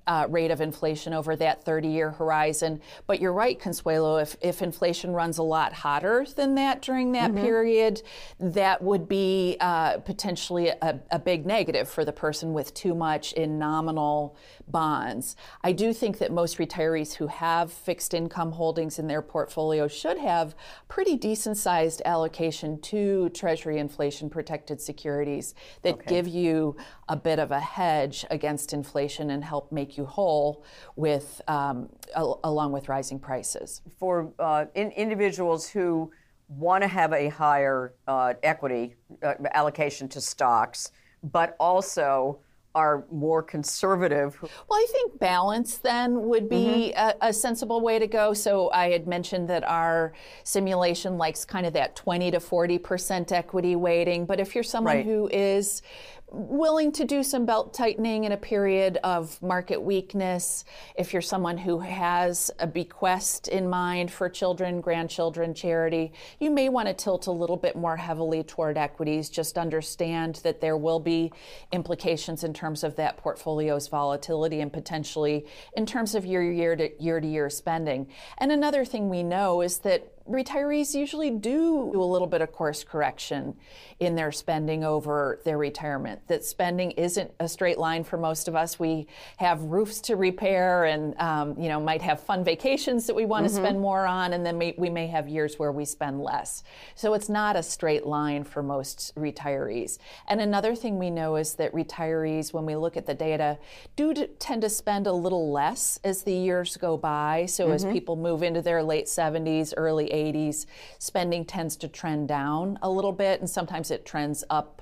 uh, 0.08 0.26
rate 0.30 0.52
of 0.52 0.62
inflation 0.62 1.14
over 1.14 1.36
that 1.36 1.64
30 1.64 1.90
year 1.90 2.12
horizon. 2.12 2.82
But 3.06 3.22
you're 3.22 3.34
right, 3.34 3.60
Consuelo, 3.60 4.18
if, 4.18 4.36
if 4.42 4.62
inflation 4.62 5.12
runs 5.12 5.38
a 5.38 5.44
lot 5.44 5.74
hotter 5.74 6.26
than 6.36 6.56
that 6.56 6.82
during 6.82 7.12
that 7.12 7.32
mm-hmm. 7.32 7.44
period, 7.44 8.02
that 8.40 8.82
would 8.82 9.08
be 9.08 9.58
uh, 9.60 9.98
potentially 9.98 10.70
a, 10.70 11.00
a, 11.12 11.20
big 11.20 11.46
negative 11.46 11.90
for 11.90 12.06
the 12.06 12.14
person 12.14 12.54
with 12.54 12.74
too 12.74 12.96
much 12.96 13.34
in 13.34 13.60
nominal 13.60 14.38
bonds. 14.68 15.36
I 15.64 15.72
do 15.72 15.94
think 15.94 16.18
that 16.20 16.32
most 16.32 16.58
retirees 16.58 17.16
who 17.16 17.28
have 17.28 17.72
fixed 17.72 18.14
income 18.14 18.52
holdings 18.52 19.00
in 19.00 19.08
their 19.08 19.22
portfolio 19.22 19.88
should 19.88 20.18
have 20.18 20.56
pretty 20.88 21.16
decent 21.16 21.58
sized 21.58 22.02
allocation 22.06 22.80
to 22.82 23.30
Treasury 23.30 23.78
inflation 23.78 24.30
protected 24.30 24.82
securities 24.82 25.56
that 25.84 25.96
okay. 25.96 26.10
give 26.10 26.28
you 26.28 26.76
a 27.08 27.16
bit 27.16 27.40
of 27.40 27.52
a 27.52 27.60
hedge 27.60 28.26
against 28.30 28.74
inflation 28.74 29.32
and 29.32 29.44
help 29.44 29.72
make 29.72 29.98
you 29.98 30.06
whole 30.06 30.64
with 30.96 31.42
um, 31.48 31.90
al- 32.16 32.40
along 32.44 32.72
with 32.72 32.90
rising 32.90 33.20
prices. 33.20 33.82
For 34.00 34.32
uh, 34.40 34.66
in- 34.76 34.92
individuals 34.92 35.70
who 35.70 36.12
want 36.50 36.82
to 36.82 36.88
have 36.88 37.14
a 37.14 37.30
higher 37.30 37.94
uh, 38.08 38.34
equity 38.44 38.96
uh, 39.22 39.34
allocation 39.54 40.08
to 40.10 40.22
stocks, 40.22 40.92
but 41.24 41.56
also 41.60 42.40
are 42.77 43.05
more 43.12 43.41
conservative. 43.41 44.38
Well, 44.39 44.79
I 44.79 44.86
think 44.91 45.17
balance 45.17 45.79
then 45.79 46.27
would 46.27 46.48
be 46.48 46.93
mm-hmm. 46.96 47.17
a, 47.24 47.29
a, 47.29 47.34
sensible 47.34 47.81
way 47.81 47.98
to 47.98 48.05
go. 48.05 48.34
So 48.34 48.69
I 48.72 48.91
had 48.91 49.07
mentioned 49.07 49.50
that 49.50 49.63
our 49.63 50.13
simulation 50.43 51.17
likes 51.17 51.43
kind 51.43 51.65
of 51.65 51.74
that 51.74 51.96
20 51.96 52.29
to 52.29 52.39
40 52.39 52.77
percent 52.77 53.31
equity 53.31 53.75
weighting. 53.75 54.27
But 54.27 54.39
if 54.39 54.53
you're 54.53 54.63
someone 54.63 54.98
right. 54.98 55.05
who 55.05 55.27
is 55.34 55.81
willing 56.29 56.91
to 56.91 57.05
do 57.05 57.24
some 57.24 57.46
belt 57.46 57.74
tightening 57.74 58.25
in 58.25 58.34
a 58.34 58.38
period 58.38 58.98
of 59.03 59.41
market 59.41 59.81
weakness, 59.81 60.65
if 60.98 61.13
you're 61.13 61.22
someone 61.22 61.57
who 61.57 61.79
has 61.79 62.51
a 62.60 62.67
bequest 62.67 63.48
in 63.48 63.69
mind 63.69 64.12
for 64.12 64.27
children, 64.27 64.81
grandchildren, 64.81 65.53
charity, 65.53 66.12
you 66.39 66.51
may 66.51 66.67
want 66.67 66.88
to 66.88 66.93
tilt 66.93 67.27
a 67.27 67.31
little 67.31 67.55
bit 67.55 67.77
more 67.77 67.96
heavily 67.96 68.43
toward 68.43 68.77
equities. 68.77 69.29
Just 69.29 69.57
understand 69.57 70.36
that 70.43 70.60
there 70.60 70.75
will 70.75 71.00
be 71.00 71.31
implications 71.72 72.43
in 72.43 72.53
terms 72.53 72.84
of 72.84 72.98
that 72.98 73.15
portfolio's 73.17 73.88
volatility 73.88 74.60
and 74.60 74.72
potentially 74.74 75.46
in 75.77 75.86
terms 75.86 76.13
of 76.13 76.25
your 76.25 76.43
year 76.43 76.75
to 76.75 77.01
year 77.01 77.22
to 77.22 77.27
year 77.27 77.50
spending. 77.50 78.07
And 78.38 78.51
another 78.51 78.84
thing 78.84 79.10
we 79.10 79.24
know 79.24 79.62
is 79.62 79.79
that 79.79 80.17
retirees 80.29 80.93
usually 80.93 81.29
do 81.29 81.91
a 81.93 82.03
little 82.03 82.27
bit 82.27 82.41
of 82.41 82.51
course 82.51 82.84
correction 82.84 83.55
in 84.00 84.15
their 84.15 84.31
spending 84.31 84.84
over 84.84 85.39
their 85.43 85.57
retirement. 85.57 86.22
That 86.27 86.43
spending 86.43 86.91
isn't 86.91 87.31
a 87.39 87.48
straight 87.48 87.77
line 87.77 88.03
for 88.03 88.17
most 88.17 88.48
of 88.48 88.55
us. 88.55 88.79
We 88.79 89.07
have 89.38 89.62
roofs 89.63 90.01
to 90.01 90.15
repair, 90.15 90.86
and 90.86 91.19
um, 91.19 91.57
you 91.57 91.69
know 91.69 91.79
might 91.79 92.01
have 92.01 92.19
fun 92.19 92.43
vacations 92.43 93.07
that 93.07 93.15
we 93.15 93.25
want 93.25 93.46
mm-hmm. 93.46 93.55
to 93.55 93.62
spend 93.62 93.79
more 93.79 94.05
on, 94.05 94.34
and 94.34 94.46
then 94.46 94.60
we, 94.60 94.75
we 94.77 94.89
may 94.89 95.07
have 95.07 95.27
years 95.27 95.57
where 95.57 95.72
we 95.72 95.86
spend 95.86 96.22
less. 96.22 96.63
So 96.96 97.13
it's 97.13 97.29
not 97.29 97.55
a 97.55 97.63
straight 97.63 98.05
line 98.05 98.43
for 98.43 98.62
most 98.62 99.13
retirees. 99.15 99.98
And 100.27 100.41
another 100.41 100.75
thing 100.75 101.00
we 101.00 101.10
know 101.10 101.36
is 101.36 101.55
that 101.55 101.74
retirees, 101.74 102.53
when 102.53 102.65
we 102.65 102.75
look 102.75 102.98
at 102.98 103.05
the 103.05 103.13
data, 103.13 103.57
do 103.96 104.13
tend 104.39 104.62
to 104.62 104.69
spend 104.69 105.07
a 105.07 105.13
little 105.13 105.51
less 105.51 106.00
as 106.03 106.24
the 106.24 106.34
years 106.34 106.77
go 106.77 106.98
by. 106.98 107.46
So 107.48 107.65
mm-hmm. 107.65 107.74
as 107.74 107.86
people 107.86 108.15
move 108.15 108.43
into 108.43 108.62
their 108.62 108.84
late 108.84 109.05
70s, 109.05 109.74
early 109.75 110.12
80s, 110.18 110.66
spending 111.00 111.46
tends 111.46 111.76
to 111.78 111.88
trend 111.88 112.28
down 112.28 112.78
a 112.82 112.90
little 112.90 113.12
bit, 113.12 113.40
and 113.40 113.50
sometimes 113.50 113.92
it 113.92 114.06
trends 114.06 114.44
up 114.50 114.82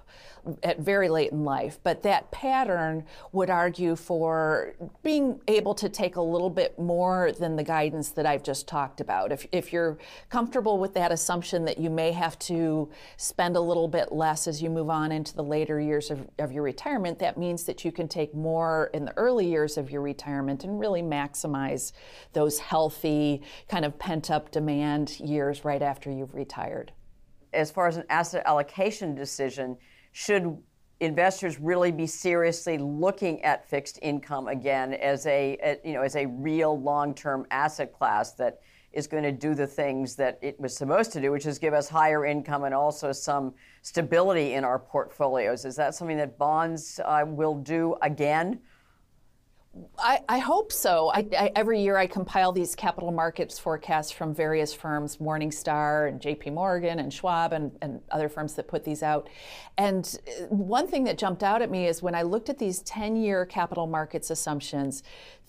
at 0.63 0.79
very 0.79 1.09
late 1.09 1.31
in 1.31 1.43
life. 1.43 1.79
But 1.83 2.03
that 2.03 2.31
pattern 2.31 3.05
would 3.31 3.49
argue 3.49 3.95
for 3.95 4.75
being 5.03 5.41
able 5.47 5.73
to 5.75 5.89
take 5.89 6.15
a 6.15 6.21
little 6.21 6.49
bit 6.49 6.77
more 6.77 7.31
than 7.31 7.55
the 7.55 7.63
guidance 7.63 8.09
that 8.09 8.25
I've 8.25 8.43
just 8.43 8.67
talked 8.67 9.01
about. 9.01 9.31
If, 9.31 9.45
if 9.51 9.73
you're 9.73 9.97
comfortable 10.29 10.77
with 10.77 10.93
that 10.93 11.11
assumption 11.11 11.65
that 11.65 11.77
you 11.79 11.89
may 11.89 12.11
have 12.11 12.37
to 12.39 12.89
spend 13.17 13.55
a 13.55 13.61
little 13.61 13.87
bit 13.87 14.11
less 14.11 14.47
as 14.47 14.61
you 14.61 14.69
move 14.69 14.89
on 14.89 15.11
into 15.11 15.35
the 15.35 15.43
later 15.43 15.79
years 15.79 16.11
of, 16.11 16.27
of 16.39 16.51
your 16.51 16.63
retirement, 16.63 17.19
that 17.19 17.37
means 17.37 17.63
that 17.63 17.83
you 17.83 17.91
can 17.91 18.07
take 18.07 18.33
more 18.35 18.89
in 18.93 19.05
the 19.05 19.17
early 19.17 19.47
years 19.47 19.77
of 19.77 19.89
your 19.89 20.01
retirement 20.01 20.63
and 20.63 20.79
really 20.79 21.01
maximize 21.01 21.91
those 22.33 22.59
healthy, 22.59 23.41
kind 23.67 23.85
of 23.85 23.97
pent 23.97 24.29
up 24.29 24.51
demand 24.51 25.19
years 25.19 25.65
right 25.65 25.81
after 25.81 26.11
you've 26.11 26.35
retired. 26.35 26.91
As 27.53 27.71
far 27.71 27.87
as 27.87 27.97
an 27.97 28.03
asset 28.09 28.43
allocation 28.45 29.15
decision, 29.15 29.77
should 30.17 30.57
investors 31.01 31.59
really 31.59 31.91
be 31.91 32.07
seriously 32.07 32.77
looking 32.77 33.43
at 33.43 33.67
fixed 33.67 33.99
income 34.01 34.47
again 34.47 34.93
as 34.93 35.25
a, 35.25 35.57
a 35.61 35.77
you 35.83 35.91
know 35.91 36.01
as 36.01 36.15
a 36.15 36.25
real 36.25 36.79
long-term 36.79 37.45
asset 37.51 37.91
class 37.91 38.31
that 38.31 38.61
is 38.93 39.07
going 39.07 39.23
to 39.23 39.31
do 39.33 39.53
the 39.53 39.67
things 39.67 40.15
that 40.15 40.39
it 40.41 40.57
was 40.57 40.73
supposed 40.73 41.11
to 41.11 41.19
do, 41.19 41.33
which 41.33 41.45
is 41.45 41.59
give 41.59 41.73
us 41.73 41.89
higher 41.89 42.25
income 42.25 42.63
and 42.63 42.73
also 42.73 43.11
some 43.11 43.53
stability 43.81 44.53
in 44.53 44.63
our 44.63 44.79
portfolios. 44.79 45.65
Is 45.65 45.75
that 45.75 45.93
something 45.93 46.15
that 46.15 46.37
bonds 46.37 47.01
uh, 47.03 47.25
will 47.27 47.55
do 47.55 47.97
again? 48.01 48.61
I, 49.97 50.21
I, 50.29 50.39
hope 50.39 50.71
so. 50.71 51.11
I, 51.13 51.27
I, 51.37 51.51
every 51.55 51.81
year 51.81 51.97
I 51.97 52.07
compile 52.07 52.53
these 52.53 52.75
capital 52.75 53.11
markets 53.11 53.59
forecasts 53.59 54.09
from 54.09 54.33
various 54.33 54.73
firms, 54.73 55.17
Morningstar 55.17 56.07
and 56.07 56.21
JP 56.21 56.53
Morgan 56.53 56.99
and 56.99 57.13
Schwab 57.13 57.51
and, 57.51 57.71
and 57.81 57.99
other 58.09 58.29
firms 58.29 58.53
that 58.55 58.69
put 58.69 58.85
these 58.85 59.03
out. 59.03 59.29
And 59.77 60.17
uh, 60.27 60.45
one 60.45 60.87
thing 60.87 61.03
that 61.05 61.17
jumped 61.17 61.43
out 61.43 61.61
at 61.61 61.69
me 61.69 61.87
is 61.87 62.01
when 62.01 62.15
I 62.15 62.21
looked 62.21 62.49
at 62.49 62.57
these 62.57 62.81
10 62.83 63.17
year 63.17 63.45
capital 63.45 63.85
markets 63.85 64.29
assumptions, 64.29 65.03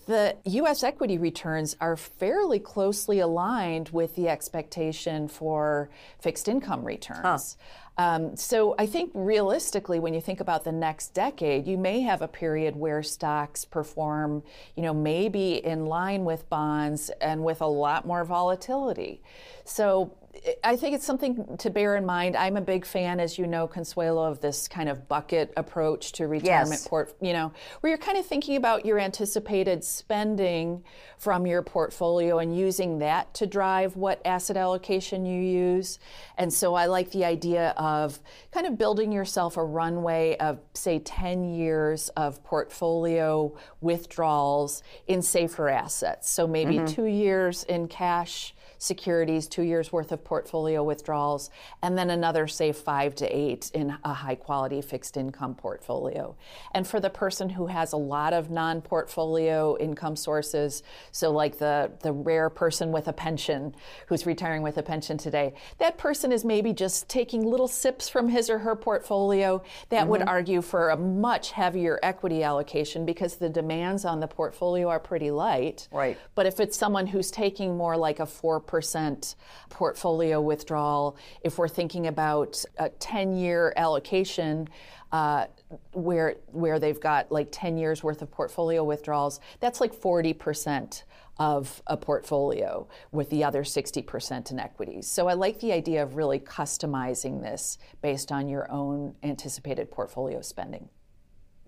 the 0.07 0.37
US 0.45 0.83
equity 0.83 1.17
returns 1.17 1.75
are 1.79 1.97
fairly 1.97 2.59
closely 2.59 3.19
aligned 3.19 3.89
with 3.89 4.15
the 4.15 4.29
expectation 4.29 5.27
for 5.27 5.89
fixed 6.19 6.47
income 6.47 6.83
returns. 6.83 7.57
Huh. 7.59 7.65
Um, 7.99 8.35
so 8.35 8.75
I 8.77 8.85
think 8.85 9.11
realistically, 9.13 9.99
when 9.99 10.13
you 10.13 10.21
think 10.21 10.39
about 10.39 10.63
the 10.63 10.71
next 10.71 11.13
decade, 11.15 11.65
you 11.65 11.77
may 11.77 12.01
have 12.01 12.21
a 12.21 12.27
period 12.27 12.75
where 12.75 13.01
stocks 13.01 13.65
perform, 13.65 14.43
you 14.75 14.83
know, 14.83 14.93
maybe 14.93 15.65
in 15.65 15.87
line 15.87 16.23
with 16.23 16.47
bonds 16.47 17.09
and 17.21 17.43
with 17.43 17.61
a 17.61 17.67
lot 17.67 18.05
more 18.05 18.23
volatility. 18.23 19.21
So 19.65 20.15
I 20.63 20.75
think 20.75 20.95
it's 20.95 21.05
something 21.05 21.57
to 21.57 21.69
bear 21.69 21.95
in 21.95 22.05
mind. 22.05 22.35
I'm 22.35 22.57
a 22.57 22.61
big 22.61 22.85
fan, 22.85 23.19
as 23.19 23.37
you 23.37 23.47
know, 23.47 23.67
Consuelo, 23.67 24.23
of 24.29 24.41
this 24.41 24.67
kind 24.67 24.89
of 24.89 25.07
bucket 25.07 25.53
approach 25.57 26.11
to 26.13 26.27
retirement 26.27 26.71
yes. 26.71 26.87
port. 26.87 27.15
You 27.21 27.33
know, 27.33 27.51
where 27.81 27.89
you're 27.89 27.97
kind 27.97 28.17
of 28.17 28.25
thinking 28.25 28.55
about 28.55 28.85
your 28.85 28.99
anticipated 28.99 29.83
spending 29.83 30.83
from 31.17 31.47
your 31.47 31.61
portfolio 31.61 32.39
and 32.39 32.55
using 32.55 32.99
that 32.99 33.33
to 33.35 33.47
drive 33.47 33.95
what 33.95 34.21
asset 34.25 34.57
allocation 34.57 35.25
you 35.25 35.41
use. 35.41 35.99
And 36.37 36.53
so 36.53 36.75
I 36.75 36.85
like 36.85 37.11
the 37.11 37.25
idea 37.25 37.69
of 37.77 38.19
kind 38.51 38.67
of 38.67 38.77
building 38.77 39.11
yourself 39.11 39.57
a 39.57 39.63
runway 39.63 40.37
of, 40.37 40.59
say, 40.73 40.99
10 40.99 41.55
years 41.55 42.09
of 42.09 42.43
portfolio 42.43 43.55
withdrawals 43.81 44.83
in 45.07 45.21
safer 45.21 45.69
assets. 45.69 46.29
So 46.29 46.47
maybe 46.47 46.75
mm-hmm. 46.75 46.85
two 46.85 47.05
years 47.05 47.63
in 47.63 47.87
cash 47.87 48.53
securities, 48.77 49.47
two 49.47 49.63
years 49.63 49.91
worth 49.91 50.11
of 50.11 50.23
portfolio 50.27 50.83
withdrawals, 50.83 51.49
and 51.81 51.97
then 51.97 52.09
another, 52.09 52.47
say, 52.47 52.73
five 52.73 53.15
to 53.15 53.25
eight 53.35 53.71
in 53.73 53.97
a 54.03 54.13
high 54.13 54.35
quality 54.35 54.81
fixed 54.81 55.15
income 55.15 55.55
portfolio. 55.55 56.35
And 56.73 56.85
for 56.85 56.99
the 56.99 57.09
person 57.09 57.49
who 57.49 57.67
has 57.67 57.93
a 57.93 57.97
lot 57.97 58.33
of 58.33 58.51
non 58.51 58.81
portfolio 58.81 59.77
income 59.77 60.17
sources, 60.17 60.83
so 61.13 61.31
like 61.31 61.57
the, 61.59 61.91
the 62.01 62.11
rare 62.11 62.49
person 62.49 62.91
with 62.91 63.07
a 63.07 63.13
pension 63.13 63.73
who's 64.07 64.25
retiring 64.25 64.63
with 64.63 64.77
a 64.77 64.83
pension 64.83 65.17
today, 65.17 65.53
that 65.77 65.97
person 65.97 66.33
is 66.33 66.43
maybe 66.43 66.73
just 66.73 67.07
taking 67.07 67.45
little 67.45 67.69
sips 67.69 68.09
from 68.09 68.27
his 68.27 68.49
or 68.49 68.59
her 68.59 68.75
portfolio. 68.75 69.63
That 69.89 70.01
mm-hmm. 70.01 70.09
would 70.09 70.21
argue 70.23 70.61
for 70.61 70.89
a 70.89 70.97
much 70.97 71.51
heavier 71.51 71.99
equity 72.03 72.43
allocation 72.43 73.05
because 73.05 73.37
the 73.37 73.49
demands 73.49 74.03
on 74.03 74.19
the 74.19 74.27
portfolio 74.27 74.89
are 74.89 74.99
pretty 74.99 75.31
light. 75.31 75.87
Right. 75.89 76.17
But 76.35 76.47
if 76.47 76.59
it's 76.59 76.77
someone 76.77 77.07
who's 77.07 77.31
taking 77.31 77.77
more 77.77 77.95
like 77.95 78.19
a 78.19 78.25
4% 78.25 79.35
portfolio 79.69 80.16
withdrawal, 80.17 81.17
if 81.41 81.57
we're 81.57 81.67
thinking 81.67 82.07
about 82.07 82.63
a 82.77 82.89
10 82.89 83.37
year 83.37 83.73
allocation, 83.77 84.67
uh, 85.11 85.45
where 85.93 86.35
where 86.47 86.79
they've 86.79 86.99
got 86.99 87.31
like 87.31 87.47
10 87.51 87.77
years 87.77 88.03
worth 88.03 88.21
of 88.21 88.31
portfolio 88.31 88.83
withdrawals, 88.83 89.39
that's 89.59 89.79
like 89.79 89.93
40% 89.93 91.03
of 91.39 91.81
a 91.87 91.95
portfolio 91.95 92.87
with 93.11 93.29
the 93.29 93.43
other 93.43 93.63
60% 93.63 94.51
in 94.51 94.59
equities. 94.59 95.07
So 95.07 95.27
I 95.27 95.33
like 95.33 95.59
the 95.59 95.71
idea 95.71 96.01
of 96.01 96.15
really 96.15 96.39
customizing 96.39 97.41
this 97.41 97.77
based 98.01 98.31
on 98.31 98.49
your 98.49 98.69
own 98.71 99.13
anticipated 99.23 99.91
portfolio 99.91 100.41
spending. 100.41 100.89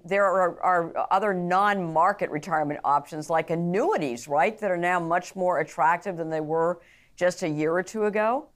There 0.04 0.26
are, 0.26 0.62
are 0.62 1.08
other 1.12 1.34
non 1.34 1.94
market 1.94 2.32
retirement 2.32 2.80
options 2.84 3.30
like 3.30 3.50
annuities, 3.50 4.28
right, 4.28 4.58
that 4.60 4.72
are 4.72 4.78
now 4.78 5.00
much 5.00 5.36
more 5.36 5.60
attractive 5.60 6.18
than 6.18 6.30
they 6.30 6.42
were 6.42 6.80
just 7.20 7.44
a 7.44 7.50
year 7.50 7.74
or 7.74 7.84
two 7.84 8.06
ago? 8.06 8.48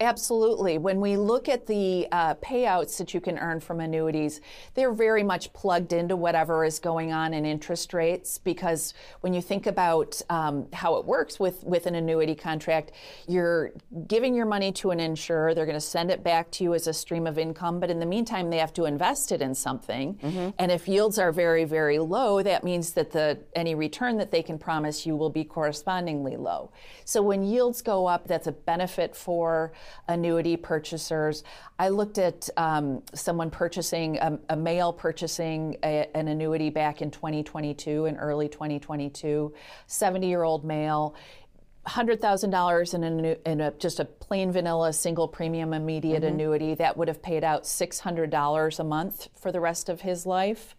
Absolutely. 0.00 0.78
When 0.78 0.98
we 0.98 1.18
look 1.18 1.46
at 1.46 1.66
the 1.66 2.08
uh, 2.10 2.34
payouts 2.36 2.96
that 2.96 3.12
you 3.12 3.20
can 3.20 3.38
earn 3.38 3.60
from 3.60 3.80
annuities, 3.80 4.40
they're 4.72 4.94
very 4.94 5.22
much 5.22 5.52
plugged 5.52 5.92
into 5.92 6.16
whatever 6.16 6.64
is 6.64 6.78
going 6.78 7.12
on 7.12 7.34
in 7.34 7.44
interest 7.44 7.92
rates 7.92 8.38
because 8.38 8.94
when 9.20 9.34
you 9.34 9.42
think 9.42 9.66
about 9.66 10.18
um, 10.30 10.66
how 10.72 10.96
it 10.96 11.04
works 11.04 11.38
with, 11.38 11.62
with 11.64 11.84
an 11.84 11.96
annuity 11.96 12.34
contract, 12.34 12.92
you're 13.28 13.72
giving 14.08 14.34
your 14.34 14.46
money 14.46 14.72
to 14.72 14.90
an 14.90 15.00
insurer, 15.00 15.54
they're 15.54 15.66
going 15.66 15.74
to 15.74 15.80
send 15.80 16.10
it 16.10 16.24
back 16.24 16.50
to 16.52 16.64
you 16.64 16.72
as 16.72 16.86
a 16.86 16.94
stream 16.94 17.26
of 17.26 17.36
income, 17.36 17.78
but 17.78 17.90
in 17.90 18.00
the 18.00 18.06
meantime, 18.06 18.48
they 18.48 18.58
have 18.58 18.72
to 18.72 18.86
invest 18.86 19.30
it 19.32 19.42
in 19.42 19.54
something. 19.54 20.14
Mm-hmm. 20.14 20.50
And 20.58 20.72
if 20.72 20.88
yields 20.88 21.18
are 21.18 21.30
very, 21.30 21.64
very 21.64 21.98
low, 21.98 22.42
that 22.42 22.64
means 22.64 22.92
that 22.92 23.12
the 23.12 23.38
any 23.54 23.74
return 23.74 24.16
that 24.16 24.30
they 24.30 24.42
can 24.42 24.58
promise 24.58 25.04
you 25.04 25.14
will 25.14 25.28
be 25.28 25.44
correspondingly 25.44 26.38
low. 26.38 26.72
So 27.04 27.20
when 27.20 27.42
yields 27.42 27.82
go 27.82 28.06
up, 28.06 28.26
that's 28.26 28.46
a 28.46 28.52
benefit 28.52 29.14
for 29.14 29.72
annuity 30.08 30.56
purchasers. 30.56 31.44
I 31.78 31.88
looked 31.88 32.18
at 32.18 32.48
um, 32.56 33.02
someone 33.14 33.50
purchasing, 33.50 34.18
a, 34.18 34.38
a 34.50 34.56
male 34.56 34.92
purchasing 34.92 35.76
a, 35.82 36.08
an 36.14 36.28
annuity 36.28 36.70
back 36.70 37.02
in 37.02 37.10
2022, 37.10 38.06
in 38.06 38.16
early 38.16 38.48
2022, 38.48 39.52
70 39.86 40.26
year 40.26 40.42
old 40.42 40.64
male. 40.64 41.14
$100,000 41.86 42.94
in, 42.94 43.24
a, 43.24 43.36
in 43.50 43.60
a, 43.62 43.70
just 43.72 44.00
a 44.00 44.04
plain 44.04 44.52
vanilla 44.52 44.92
single 44.92 45.26
premium 45.26 45.72
immediate 45.72 46.22
mm-hmm. 46.22 46.34
annuity 46.34 46.74
that 46.74 46.96
would 46.96 47.08
have 47.08 47.22
paid 47.22 47.42
out 47.42 47.64
$600 47.64 48.78
a 48.78 48.84
month 48.84 49.28
for 49.34 49.50
the 49.50 49.60
rest 49.60 49.88
of 49.88 50.02
his 50.02 50.26
life. 50.26 50.76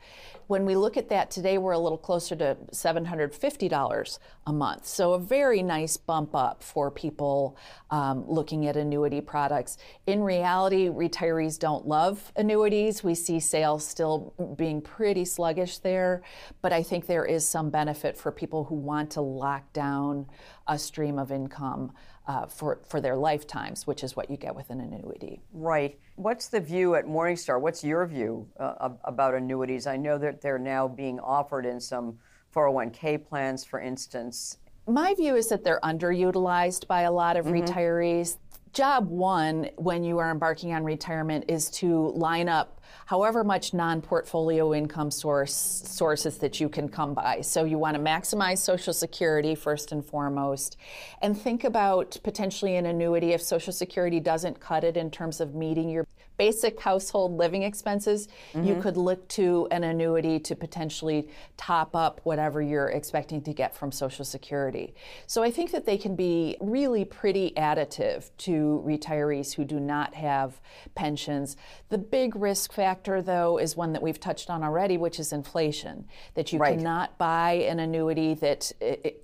When 0.48 0.66
we 0.66 0.76
look 0.76 0.98
at 0.98 1.10
that 1.10 1.32
today, 1.32 1.58
we're 1.58 1.72
a 1.72 1.80
little 1.80 1.98
closer 1.98 2.36
to 2.36 2.58
$750 2.72 4.20
a 4.48 4.54
month. 4.54 4.88
So 4.88 5.14
a 5.14 5.20
very 5.20 5.62
nice 5.62 5.98
bump 5.98 6.36
up 6.36 6.64
for 6.64 6.90
people 6.90 7.58
um, 7.92 8.26
looking 8.28 8.66
at 8.68 8.76
annuity 8.76 9.22
products. 9.22 9.78
In 10.08 10.22
reality, 10.24 10.90
retirees 10.90 11.60
don't 11.60 11.88
love 11.88 12.32
annuities. 12.36 13.04
We 13.04 13.14
see 13.14 13.40
sales 13.40 13.86
still 13.86 14.34
being 14.58 14.82
pretty 14.82 15.26
sluggish 15.26 15.78
there, 15.78 16.24
but 16.62 16.74
I 16.74 16.82
think 16.82 17.06
there 17.06 17.26
is 17.26 17.48
some 17.48 17.70
benefit 17.70 18.18
for 18.18 18.32
people 18.32 18.64
who 18.64 18.76
want 18.76 19.12
to 19.12 19.22
lock 19.22 19.72
down 19.74 20.26
a 20.68 20.80
stream 20.80 21.20
of 21.20 21.32
income 21.32 21.92
uh, 22.28 22.46
for, 22.48 22.80
for 22.88 23.02
their 23.02 23.16
lifetimes, 23.16 23.86
which 23.86 24.04
is 24.04 24.16
what 24.16 24.30
you 24.30 24.38
get 24.38 24.56
with 24.56 24.70
an 24.70 24.80
annuity. 24.80 25.42
Right. 25.54 26.00
What's 26.16 26.48
the 26.48 26.60
view 26.60 26.96
at 26.96 27.06
Morningstar? 27.06 27.60
What's 27.60 27.84
your 27.84 28.06
view 28.06 28.48
uh, 28.60 28.90
about 29.04 29.34
annuities? 29.36 29.86
I 29.86 29.98
know 29.98 30.18
that 30.18 30.42
they're 30.42 30.60
now 30.60 30.88
being 30.88 31.20
offered 31.20 31.66
in 31.66 31.80
some 31.80 32.18
401k 32.54 33.26
plans, 33.26 33.64
for 33.64 33.80
instance. 33.80 34.58
My 34.88 35.14
view 35.14 35.36
is 35.36 35.48
that 35.50 35.64
they're 35.64 35.80
underutilized 35.84 36.88
by 36.88 37.02
a 37.02 37.12
lot 37.12 37.38
of 37.38 37.46
mm-hmm. 37.46 37.64
retirees. 37.64 38.38
Job 38.74 39.10
one 39.10 39.70
when 39.76 40.04
you 40.04 40.18
are 40.18 40.32
embarking 40.32 40.74
on 40.74 40.84
retirement 40.84 41.46
is 41.50 41.70
to 41.72 42.10
line 42.10 42.48
up 42.48 42.80
however 43.06 43.44
much 43.44 43.74
non-portfolio 43.74 44.74
income 44.74 45.12
source 45.12 45.54
sources 45.54 46.38
that 46.38 46.62
you 46.62 46.70
can 46.70 46.88
come 46.88 47.14
by. 47.14 47.42
So 47.42 47.66
you 47.66 47.78
want 47.78 47.98
to 47.98 48.02
maximize 48.02 48.60
Social 48.60 48.94
Security 48.94 49.56
first 49.56 49.92
and 49.92 50.04
foremost, 50.06 50.78
and 51.22 51.38
think 51.38 51.66
about 51.66 52.18
potentially 52.24 52.78
an 52.78 52.86
annuity 52.86 53.34
if 53.34 53.42
Social 53.42 53.74
Security 53.74 54.22
doesn't 54.22 54.62
cut 54.62 54.86
it 54.86 54.96
in 54.96 55.12
terms 55.12 55.42
of 55.42 55.54
meeting 55.54 55.90
your 55.90 56.08
basic 56.38 56.80
household 56.80 57.38
living 57.38 57.64
expenses. 57.64 58.28
Mm-hmm. 58.54 58.68
You 58.68 58.82
could 58.82 58.98
look 58.98 59.28
to 59.30 59.68
an 59.70 59.84
annuity 59.84 60.40
to 60.40 60.56
potentially 60.56 61.30
top 61.56 61.96
up 61.96 62.20
whatever 62.24 62.62
you're 62.62 62.90
expecting 62.90 63.42
to 63.44 63.54
get 63.54 63.76
from 63.76 63.92
Social 63.92 64.26
Security. 64.26 64.96
So 65.28 65.44
I 65.44 65.52
think 65.52 65.72
that 65.72 65.86
they 65.86 65.98
can 65.98 66.16
be 66.16 66.58
really 66.60 67.06
pretty 67.06 67.54
additive 67.58 68.32
to 68.40 68.84
retirees 68.86 69.54
who 69.54 69.64
do 69.64 69.80
not 69.80 70.16
have 70.16 70.60
pensions. 70.96 71.58
The 71.90 72.00
big 72.00 72.36
risk 72.36 72.74
factor, 72.74 73.22
though, 73.22 73.60
is 73.60 73.76
one 73.76 73.94
that 73.94 74.02
we've 74.02 74.20
touched 74.20 74.50
on 74.50 74.64
already, 74.64 74.98
which 74.98 75.20
is 75.20 75.34
inflation. 75.34 76.06
That 76.34 76.52
you 76.52 76.58
right. 76.58 76.76
cannot 76.76 77.18
buy 77.20 77.52
an 77.70 77.80
annuity 77.80 78.34
that 78.36 78.72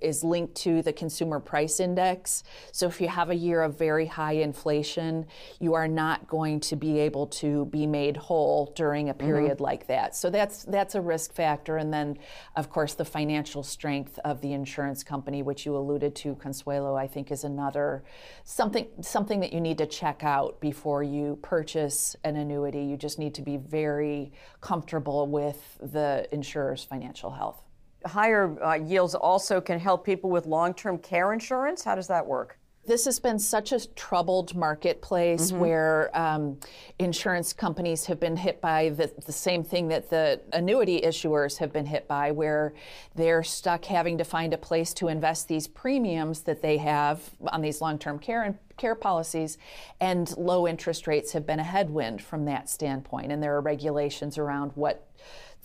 is 0.00 0.22
linked 0.22 0.54
to 0.56 0.82
the 0.82 0.92
consumer 0.92 1.40
price 1.40 1.80
index. 1.80 2.44
So 2.70 2.86
if 2.86 3.00
you 3.00 3.08
have 3.08 3.30
a 3.30 3.34
year 3.34 3.62
of 3.62 3.76
very 3.76 4.06
high 4.06 4.34
inflation, 4.34 5.26
you 5.58 5.74
are 5.74 5.88
not 5.88 6.28
going 6.28 6.60
to 6.60 6.76
be 6.76 7.00
able 7.00 7.07
to 7.26 7.66
be 7.66 7.86
made 7.86 8.16
whole 8.16 8.72
during 8.76 9.08
a 9.08 9.14
mm-hmm. 9.14 9.26
period 9.26 9.54
mm-hmm. 9.54 9.64
like 9.64 9.86
that. 9.86 10.14
So 10.14 10.30
that's 10.30 10.64
that's 10.64 10.94
a 10.94 11.00
risk 11.00 11.32
factor. 11.32 11.76
And 11.76 11.92
then, 11.92 12.18
of 12.56 12.70
course, 12.70 12.94
the 12.94 13.04
financial 13.04 13.62
strength 13.62 14.18
of 14.24 14.40
the 14.40 14.52
insurance 14.52 15.02
company, 15.02 15.42
which 15.42 15.66
you 15.66 15.76
alluded 15.76 16.14
to, 16.16 16.34
Consuelo, 16.36 16.94
I 16.94 17.06
think 17.06 17.30
is 17.30 17.44
another 17.44 18.04
something 18.44 18.86
something 19.00 19.40
that 19.40 19.52
you 19.52 19.60
need 19.60 19.78
to 19.78 19.86
check 19.86 20.22
out 20.22 20.60
before 20.60 21.02
you 21.02 21.38
purchase 21.42 22.16
an 22.24 22.36
annuity. 22.36 22.82
You 22.82 22.96
just 22.96 23.18
need 23.18 23.34
to 23.34 23.42
be 23.42 23.56
very 23.56 24.32
comfortable 24.60 25.26
with 25.26 25.78
the 25.80 26.28
insurer's 26.32 26.84
financial 26.84 27.30
health. 27.30 27.62
Higher 28.06 28.62
uh, 28.62 28.74
yields 28.74 29.14
also 29.14 29.60
can 29.60 29.78
help 29.78 30.04
people 30.04 30.30
with 30.30 30.46
long 30.46 30.74
term 30.74 30.98
care 30.98 31.32
insurance. 31.32 31.84
How 31.84 31.94
does 31.94 32.08
that 32.08 32.26
work? 32.26 32.58
This 32.88 33.04
has 33.04 33.20
been 33.20 33.38
such 33.38 33.72
a 33.72 33.86
troubled 33.88 34.56
marketplace 34.56 35.50
mm-hmm. 35.50 35.60
where 35.60 36.10
um, 36.18 36.58
insurance 36.98 37.52
companies 37.52 38.06
have 38.06 38.18
been 38.18 38.34
hit 38.34 38.62
by 38.62 38.88
the, 38.88 39.12
the, 39.26 39.32
same 39.32 39.62
thing 39.62 39.88
that 39.88 40.08
the 40.08 40.40
annuity 40.54 41.02
issuers 41.02 41.58
have 41.58 41.70
been 41.70 41.84
hit 41.84 42.08
by, 42.08 42.30
where 42.30 42.72
they're 43.14 43.42
stuck 43.42 43.84
having 43.84 44.16
to 44.16 44.24
find 44.24 44.54
a 44.54 44.56
place 44.56 44.94
to 44.94 45.08
invest 45.08 45.48
these 45.48 45.68
premiums 45.68 46.40
that 46.40 46.62
they 46.62 46.78
have 46.78 47.20
on 47.48 47.60
these 47.60 47.82
long 47.82 47.98
term 47.98 48.18
care 48.18 48.42
and 48.42 48.56
care 48.78 48.94
policies, 48.94 49.58
and 50.00 50.34
low 50.38 50.66
interest 50.66 51.06
rates 51.06 51.32
have 51.32 51.46
been 51.46 51.60
a 51.60 51.64
headwind 51.64 52.22
from 52.22 52.46
that 52.46 52.70
standpoint. 52.70 53.30
And 53.30 53.42
there 53.42 53.54
are 53.54 53.60
regulations 53.60 54.38
around 54.38 54.72
what 54.76 55.06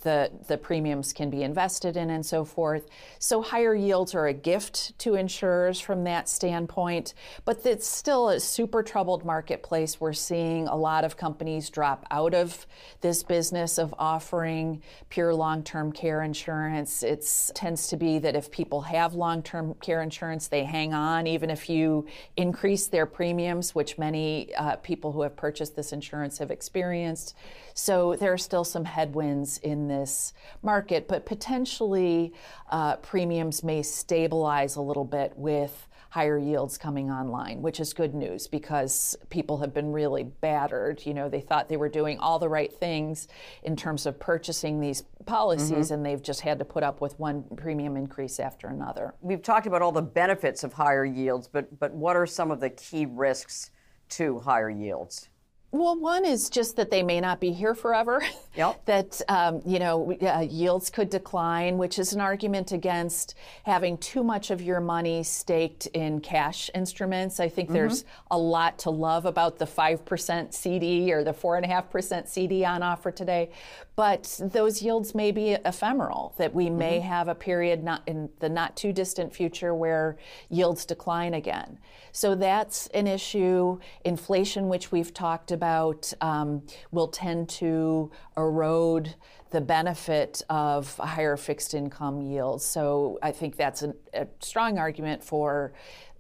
the, 0.04 0.32
the 0.48 0.58
premiums 0.58 1.14
can 1.14 1.30
be 1.30 1.44
invested 1.44 1.98
in 1.98 2.10
and 2.10 2.26
so 2.26 2.46
forth. 2.46 2.88
So 3.20 3.42
higher 3.42 3.74
yields 3.74 4.14
are 4.14 4.28
a 4.28 4.34
gift 4.34 4.98
to 5.00 5.16
insurers 5.16 5.80
from 5.80 6.04
that 6.04 6.30
standpoint, 6.30 7.14
but 7.46 7.66
it's 7.66 7.88
still 7.88 8.30
a 8.30 8.40
super 8.40 8.84
troubled 8.84 9.26
marketplace. 9.26 10.00
We're 10.00 10.14
seeing 10.14 10.68
a 10.68 10.76
lot 10.76 11.04
of 11.04 11.18
companies 11.18 11.70
drop 11.70 12.06
out 12.12 12.34
of 12.34 12.68
this 13.02 13.24
business 13.24 13.78
of 13.78 13.94
offering 13.98 14.82
pure 15.10 15.34
long-term 15.34 15.92
care 15.94 16.22
insurance. 16.22 17.04
It 17.04 17.26
tends 17.56 17.88
to 17.88 17.98
be 17.98 18.20
that 18.20 18.36
if 18.36 18.52
people 18.52 18.82
have 18.82 19.14
long-term 19.14 19.76
care 19.76 20.02
insurance, 20.02 20.48
they 20.48 20.64
hang 20.64 20.94
on 20.94 21.28
even 21.28 21.50
if 21.50 21.70
you 21.70 22.06
increase 22.38 22.88
their 22.88 23.06
premiums, 23.06 23.74
which 23.74 23.98
many 23.98 24.54
uh, 24.56 24.76
people 24.78 25.12
who 25.12 25.22
have 25.22 25.36
purchased 25.36 25.76
this 25.76 25.94
insurance 25.94 26.38
have 26.38 26.52
experienced. 26.52 27.36
So 27.74 28.16
there 28.16 28.34
are 28.34 28.38
still 28.38 28.64
some 28.64 28.86
headwinds 28.86 29.58
in 29.60 29.88
this 29.88 30.34
market, 30.62 31.08
but 31.08 31.26
potentially 31.26 32.34
uh, 32.70 32.98
premiums 32.98 33.64
may 33.64 33.82
stabilize 33.82 34.76
a 34.76 34.82
little 34.82 35.06
bit 35.06 35.34
with 35.36 35.88
higher 36.14 36.38
yields 36.38 36.78
coming 36.78 37.10
online, 37.10 37.60
which 37.64 37.80
is 37.80 37.92
good 37.92 38.14
news 38.14 38.46
because 38.46 39.16
people 39.32 39.58
have 39.58 39.74
been 39.74 39.92
really 39.92 40.24
battered. 40.24 41.04
You 41.08 41.16
know, 41.16 41.28
they 41.28 41.42
thought 41.42 41.68
they 41.68 41.76
were 41.76 41.90
doing 41.90 42.20
all 42.20 42.38
the 42.38 42.48
right 42.48 42.72
things 42.72 43.28
in 43.64 43.76
terms 43.76 44.06
of 44.06 44.20
purchasing 44.20 44.80
these 44.80 45.02
policies, 45.26 45.86
mm-hmm. 45.86 45.94
and 45.96 46.06
they've 46.06 46.22
just 46.22 46.42
had 46.42 46.60
to 46.60 46.66
put 46.66 46.84
up 46.84 47.02
with 47.02 47.20
one 47.20 47.44
premium 47.58 47.98
increase 47.98 48.40
after 48.40 48.68
another. 48.68 49.16
We've 49.22 49.42
talked 49.42 49.66
about 49.66 49.82
all 49.82 49.92
the 49.92 50.04
benefits 50.04 50.64
of 50.64 50.74
higher 50.74 51.04
yields, 51.04 51.48
but 51.48 51.80
but 51.80 51.92
what 51.96 52.16
are 52.16 52.28
some 52.28 52.52
of 52.52 52.60
the 52.60 52.70
key 52.70 53.08
risks 53.08 53.72
to 54.10 54.38
higher 54.38 54.70
yields? 54.70 55.30
Well, 55.74 56.00
one 56.00 56.24
is 56.24 56.52
just 56.52 56.76
that 56.76 56.92
they 56.92 57.02
may 57.02 57.20
not 57.20 57.40
be 57.40 57.52
here 57.52 57.74
forever. 57.74 58.24
Yep. 58.56 58.86
that 58.86 59.20
um, 59.30 59.64
you 59.66 59.80
know 59.80 60.16
uh, 60.22 60.42
yields 60.48 60.92
could 60.92 61.10
decline, 61.10 61.80
which 61.80 61.98
is 61.98 62.14
an 62.14 62.22
argument 62.22 62.72
against 62.72 63.34
having 63.64 63.98
too 63.98 64.24
much 64.24 64.52
of 64.52 64.62
your 64.62 64.80
money 64.80 65.24
staked 65.24 65.88
in 65.88 66.22
cash 66.22 66.70
instruments. 66.76 67.40
I 67.40 67.50
think 67.50 67.70
mm-hmm. 67.70 67.74
there's 67.74 68.06
a 68.30 68.38
lot 68.38 68.78
to 68.80 68.92
love 68.92 69.26
about 69.26 69.58
the 69.58 69.66
five 69.66 70.06
percent 70.06 70.54
CD 70.54 71.12
or 71.12 71.24
the 71.24 71.34
four 71.34 71.56
and 71.56 71.66
a 71.66 71.68
half 71.68 71.90
percent 71.90 72.30
CD 72.30 72.64
on 72.64 72.84
offer 72.84 73.10
today, 73.10 73.50
but 73.96 74.40
those 74.42 74.82
yields 74.82 75.14
may 75.14 75.32
be 75.32 75.52
ephemeral. 75.52 76.34
That 76.38 76.54
we 76.54 76.70
may 76.70 77.00
mm-hmm. 77.00 77.08
have 77.08 77.28
a 77.28 77.36
period 77.36 77.84
not 77.84 78.02
in 78.08 78.30
the 78.40 78.50
not 78.50 78.76
too 78.76 78.92
distant 78.92 79.34
future 79.36 79.76
where 79.76 80.18
yields 80.50 80.86
decline 80.86 81.34
again. 81.34 81.78
So 82.12 82.36
that's 82.36 82.88
an 82.88 83.08
issue. 83.08 83.80
Inflation, 84.04 84.68
which 84.68 84.92
we've 84.92 85.14
talked 85.14 85.52
about, 85.52 86.12
um, 86.22 86.64
will 86.92 87.08
tend 87.08 87.50
to 87.50 88.12
erode 88.36 89.16
the 89.52 89.62
benefit 89.62 90.42
of 90.50 90.98
higher 90.98 91.38
fixed 91.38 91.76
income 91.76 92.22
yields. 92.22 92.66
So 92.66 93.20
I 93.22 93.32
think 93.32 93.56
that's 93.56 93.84
an, 93.84 93.94
a 94.14 94.28
strong 94.40 94.80
argument 94.80 95.24
for 95.24 95.74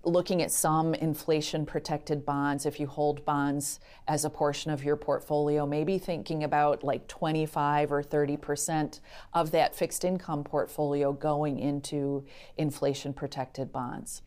looking 0.03 0.41
at 0.41 0.51
some 0.51 0.93
inflation 0.95 1.65
protected 1.65 2.25
bonds 2.25 2.65
if 2.65 2.79
you 2.79 2.87
hold 2.87 3.23
bonds 3.23 3.79
as 4.07 4.25
a 4.25 4.29
portion 4.29 4.69
of 4.69 4.83
your 4.83 4.97
portfolio 4.97 5.65
maybe 5.65 5.97
thinking 5.97 6.43
about 6.43 6.83
like 6.83 7.07
25 7.07 7.91
or 7.91 8.03
30% 8.03 8.99
of 9.33 9.51
that 9.51 9.75
fixed 9.75 10.03
income 10.03 10.43
portfolio 10.43 11.13
going 11.13 11.57
into 11.57 12.25
inflation 12.57 13.13
protected 13.13 13.71
bonds 13.71 14.21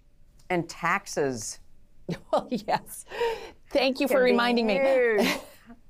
and 0.50 0.68
taxes. 0.68 1.60
Well, 2.30 2.46
yes. 2.50 3.04
Thank 3.70 3.98
you 3.98 4.06
for 4.06 4.22
reminding 4.22 4.68
me. 4.68 4.78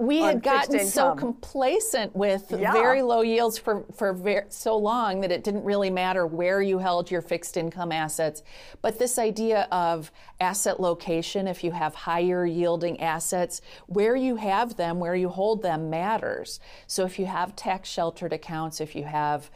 we 0.00 0.20
had 0.20 0.42
gotten 0.42 0.86
so 0.86 1.14
complacent 1.14 2.14
with 2.16 2.52
yeah. 2.56 2.72
very 2.72 3.02
low 3.02 3.20
yields 3.20 3.58
for, 3.58 3.84
for 3.94 4.12
ver- 4.12 4.46
so 4.48 4.76
long 4.76 5.20
that 5.20 5.30
it 5.30 5.44
didn't 5.44 5.64
really 5.64 5.90
matter 5.90 6.26
where 6.26 6.62
you 6.62 6.78
held 6.78 7.10
your 7.10 7.20
fixed 7.20 7.56
income 7.56 7.92
assets. 7.92 8.42
But 8.82 8.98
this 8.98 9.18
idea 9.18 9.68
of 9.70 10.10
asset 10.40 10.80
location, 10.80 11.46
if 11.46 11.62
you 11.62 11.72
have 11.72 11.94
higher 11.94 12.46
yielding 12.46 13.00
assets, 13.00 13.60
where 13.86 14.16
you 14.16 14.36
have 14.36 14.76
them, 14.76 14.98
where 14.98 15.14
you 15.14 15.28
hold 15.28 15.62
them 15.62 15.90
matters. 15.90 16.60
So 16.86 17.04
if 17.04 17.18
you 17.18 17.26
have 17.26 17.54
tax 17.54 17.88
sheltered 17.88 18.32
accounts, 18.32 18.80
if 18.80 18.94
you 18.94 19.04
have 19.04 19.50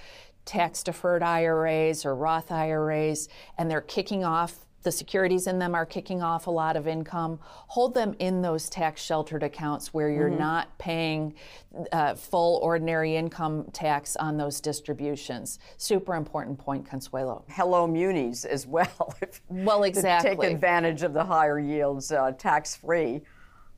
tax 0.45 0.83
deferred 0.83 1.23
IRAs 1.23 2.05
or 2.05 2.15
Roth 2.15 2.53
IRAs, 2.53 3.29
and 3.57 3.71
they're 3.71 3.81
kicking 3.81 4.25
off 4.25 4.64
the 4.85 4.93
securities 4.93 5.47
in 5.47 5.59
them 5.59 5.75
are 5.75 5.85
kicking 5.85 6.23
off 6.23 6.47
a 6.47 6.51
lot 6.51 6.77
of 6.77 6.87
income. 6.87 7.41
Hold 7.43 7.95
them 7.95 8.15
in 8.19 8.43
those 8.43 8.69
tax 8.69 9.03
sheltered 9.03 9.43
accounts 9.43 9.93
where 9.93 10.11
you're 10.11 10.29
mm-hmm. 10.29 10.39
not 10.39 10.79
paying 10.79 11.35
uh, 11.91 12.15
full 12.15 12.61
ordinary 12.63 13.17
income 13.17 13.65
tax 13.73 14.15
on 14.17 14.37
those 14.37 14.61
distributions. 14.61 15.59
Super 15.79 16.15
important 16.15 16.59
point, 16.59 16.89
Consuelo. 16.89 17.45
Hello, 17.49 17.87
munis 17.87 18.45
as 18.45 18.67
well. 18.67 19.17
well, 19.49 19.83
exactly. 19.83 20.37
take 20.37 20.53
advantage 20.53 21.03
of 21.03 21.13
the 21.13 21.25
higher 21.25 21.59
yields 21.59 22.13
uh, 22.13 22.33
tax 22.33 22.77
free. 22.77 23.23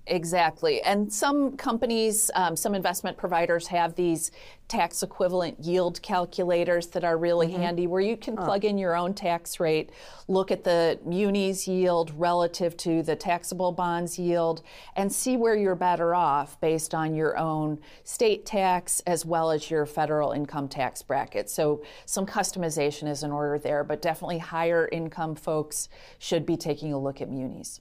Exactly. 0.08 0.80
And 0.82 1.12
some 1.12 1.56
companies, 1.56 2.30
um, 2.36 2.54
some 2.54 2.76
investment 2.76 3.16
providers 3.16 3.66
have 3.66 3.96
these 3.96 4.30
tax 4.68 5.02
equivalent 5.02 5.58
yield 5.60 6.00
calculators 6.02 6.88
that 6.88 7.02
are 7.02 7.18
really 7.18 7.48
mm-hmm. 7.48 7.62
handy 7.62 7.86
where 7.88 8.00
you 8.00 8.16
can 8.16 8.36
plug 8.36 8.64
in 8.64 8.78
your 8.78 8.96
own 8.96 9.14
tax 9.14 9.58
rate, 9.58 9.90
look 10.28 10.52
at 10.52 10.62
the 10.62 10.98
munis 11.04 11.66
yield 11.66 12.12
relative 12.16 12.76
to 12.76 13.02
the 13.02 13.16
taxable 13.16 13.72
bonds 13.72 14.16
yield, 14.16 14.62
and 14.94 15.12
see 15.12 15.36
where 15.36 15.56
you're 15.56 15.74
better 15.74 16.14
off 16.14 16.60
based 16.60 16.94
on 16.94 17.14
your 17.14 17.36
own 17.36 17.78
state 18.04 18.46
tax 18.46 19.00
as 19.06 19.24
well 19.24 19.50
as 19.50 19.70
your 19.70 19.86
federal 19.86 20.30
income 20.32 20.68
tax 20.68 21.02
bracket. 21.02 21.50
So 21.50 21.82
some 22.04 22.26
customization 22.26 23.08
is 23.08 23.24
in 23.24 23.32
order 23.32 23.58
there, 23.58 23.82
but 23.82 24.02
definitely 24.02 24.38
higher 24.38 24.88
income 24.90 25.34
folks 25.34 25.88
should 26.18 26.46
be 26.46 26.56
taking 26.56 26.92
a 26.92 26.98
look 26.98 27.20
at 27.20 27.28
munis. 27.28 27.80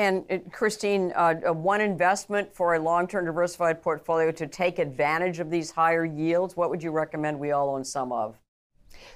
And 0.00 0.24
uh, 0.30 0.38
Christine, 0.50 1.12
uh, 1.14 1.34
uh, 1.46 1.52
one 1.52 1.82
investment 1.82 2.54
for 2.54 2.74
a 2.74 2.78
long 2.78 3.06
term 3.06 3.26
diversified 3.26 3.82
portfolio 3.82 4.32
to 4.32 4.46
take 4.46 4.78
advantage 4.78 5.40
of 5.40 5.50
these 5.50 5.70
higher 5.70 6.06
yields, 6.06 6.56
what 6.56 6.70
would 6.70 6.82
you 6.82 6.90
recommend 6.90 7.38
we 7.38 7.50
all 7.50 7.68
own 7.68 7.84
some 7.84 8.10
of? 8.10 8.34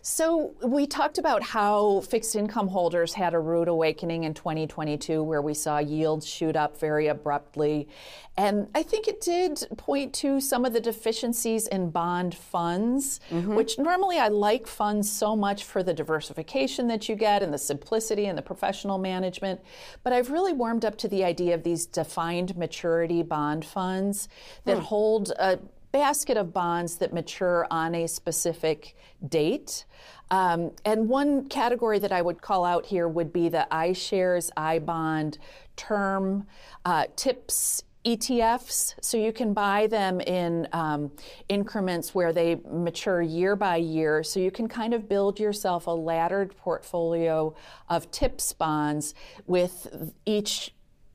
So, 0.03 0.55
we 0.63 0.87
talked 0.87 1.19
about 1.19 1.43
how 1.43 2.01
fixed 2.01 2.37
income 2.37 2.69
holders 2.69 3.15
had 3.15 3.35
a 3.35 3.39
rude 3.39 3.69
awakening 3.69 4.25
in 4.25 4.35
2022 4.35 5.23
where 5.23 5.43
we 5.43 5.55
saw 5.55 5.79
yields 5.79 6.27
shoot 6.27 6.57
up 6.57 6.79
very 6.79 7.07
abruptly. 7.09 7.89
And 8.37 8.69
I 8.75 8.83
think 8.83 9.07
it 9.07 9.21
did 9.21 9.65
point 9.77 10.13
to 10.15 10.41
some 10.41 10.65
of 10.65 10.73
the 10.73 10.81
deficiencies 10.81 11.69
in 11.69 11.91
bond 11.91 12.35
funds, 12.35 13.21
mm-hmm. 13.31 13.55
which 13.55 13.79
normally 13.79 14.19
I 14.19 14.27
like 14.29 14.67
funds 14.67 15.11
so 15.11 15.37
much 15.37 15.63
for 15.63 15.85
the 15.85 15.95
diversification 15.95 16.89
that 16.89 17.09
you 17.09 17.15
get 17.15 17.43
and 17.43 17.55
the 17.55 17.59
simplicity 17.59 18.27
and 18.27 18.37
the 18.37 18.43
professional 18.43 18.99
management. 18.99 19.61
But 20.03 20.13
I've 20.13 20.31
really 20.31 20.53
warmed 20.53 20.85
up 20.85 20.99
to 20.99 21.09
the 21.09 21.23
idea 21.23 21.55
of 21.55 21.63
these 21.63 21.87
defined 21.87 22.57
maturity 22.57 23.23
bond 23.23 23.65
funds 23.65 24.29
that 24.65 24.79
mm. 24.79 24.83
hold 24.83 25.31
a 25.39 25.61
basket 25.95 26.37
of 26.37 26.53
bonds 26.53 26.97
that 26.97 27.15
mature 27.15 27.69
on 27.71 27.95
a 27.95 28.09
specific 28.09 28.97
date. 29.29 29.85
Um, 30.33 30.73
and 30.85 31.09
one 31.09 31.49
category 31.49 32.01
that 32.01 32.11
I 32.11 32.21
would 32.21 32.43
call 32.43 32.65
out 32.65 32.85
here 32.85 33.07
would 33.07 33.33
be 33.33 33.49
the 33.49 33.69
iShares, 33.71 34.51
iBond, 34.57 35.39
term, 35.77 36.49
uh, 36.85 37.05
TIPS, 37.15 37.85
ETFs, 38.05 38.97
so 39.01 39.17
you 39.17 39.33
can 39.33 39.55
buy 39.55 39.87
them 39.87 40.21
in 40.21 40.67
um, 40.73 41.13
increments 41.49 42.13
where 42.13 42.33
they 42.33 42.57
mature 42.69 43.23
year 43.23 43.55
by 43.55 43.77
year. 43.77 44.25
So 44.25 44.41
you 44.41 44.51
can 44.51 44.67
kind 44.67 44.95
of 44.95 45.09
build 45.09 45.39
yourself 45.39 45.87
a 45.87 45.93
laddered 45.93 46.57
portfolio 46.57 47.55
of 47.89 48.11
TIPS 48.11 48.53
bonds 48.53 49.15
with 49.47 50.13
each 50.27 50.75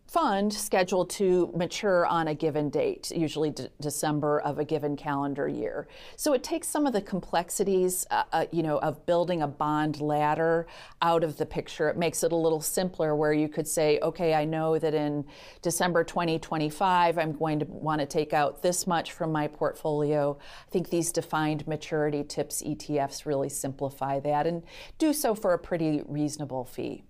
fund 0.10 0.52
scheduled 0.52 1.08
to 1.08 1.52
mature 1.56 2.04
on 2.08 2.30
a 2.30 2.34
given 2.34 2.70
date, 2.70 3.12
usually 3.12 3.52
de- 3.52 3.70
December 3.80 4.40
of 4.40 4.58
a 4.58 4.66
given 4.66 4.98
calendar 4.98 5.48
year. 5.48 5.88
So 6.16 6.34
it 6.34 6.44
takes 6.44 6.68
some 6.68 6.88
of 6.88 6.94
the 6.94 7.02
complexities, 7.02 8.08
uh, 8.10 8.24
uh, 8.34 8.46
you 8.52 8.64
know, 8.64 8.80
of 8.80 9.06
building 9.06 9.44
a 9.44 9.48
bond 9.48 10.02
ladder 10.02 10.66
out 11.04 11.24
of 11.24 11.38
the 11.38 11.46
picture. 11.46 11.90
It 11.90 11.98
makes 11.98 12.24
it 12.24 12.32
a 12.32 12.36
little 12.36 12.60
simpler, 12.60 13.16
where 13.16 13.34
you 13.34 13.48
could 13.48 13.68
say, 13.68 14.00
okay, 14.02 14.34
I 14.34 14.46
know 14.46 14.80
that 14.80 14.96
in 14.96 15.26
December 15.62 16.04
2025, 16.04 17.20
I'm 17.20 17.34
going 17.34 17.60
to 17.60 17.66
want 17.66 18.02
to 18.02 18.08
take 18.08 18.34
out 18.34 18.64
this 18.64 18.88
much 18.88 19.12
from 19.12 19.32
my 19.32 19.48
portfolio. 19.48 20.40
I 20.68 20.72
think 20.72 20.90
these 20.90 21.12
defined 21.12 21.68
maturity 21.68 22.24
tips 22.24 22.64
ETFs 22.64 23.28
really 23.28 23.50
simplify 23.50 24.20
that 24.22 24.48
and 24.48 24.64
do 24.98 25.14
so 25.14 25.36
for 25.36 25.54
a 25.54 25.60
pretty 25.60 26.02
reasonable 26.08 26.66
fee. 26.66 27.04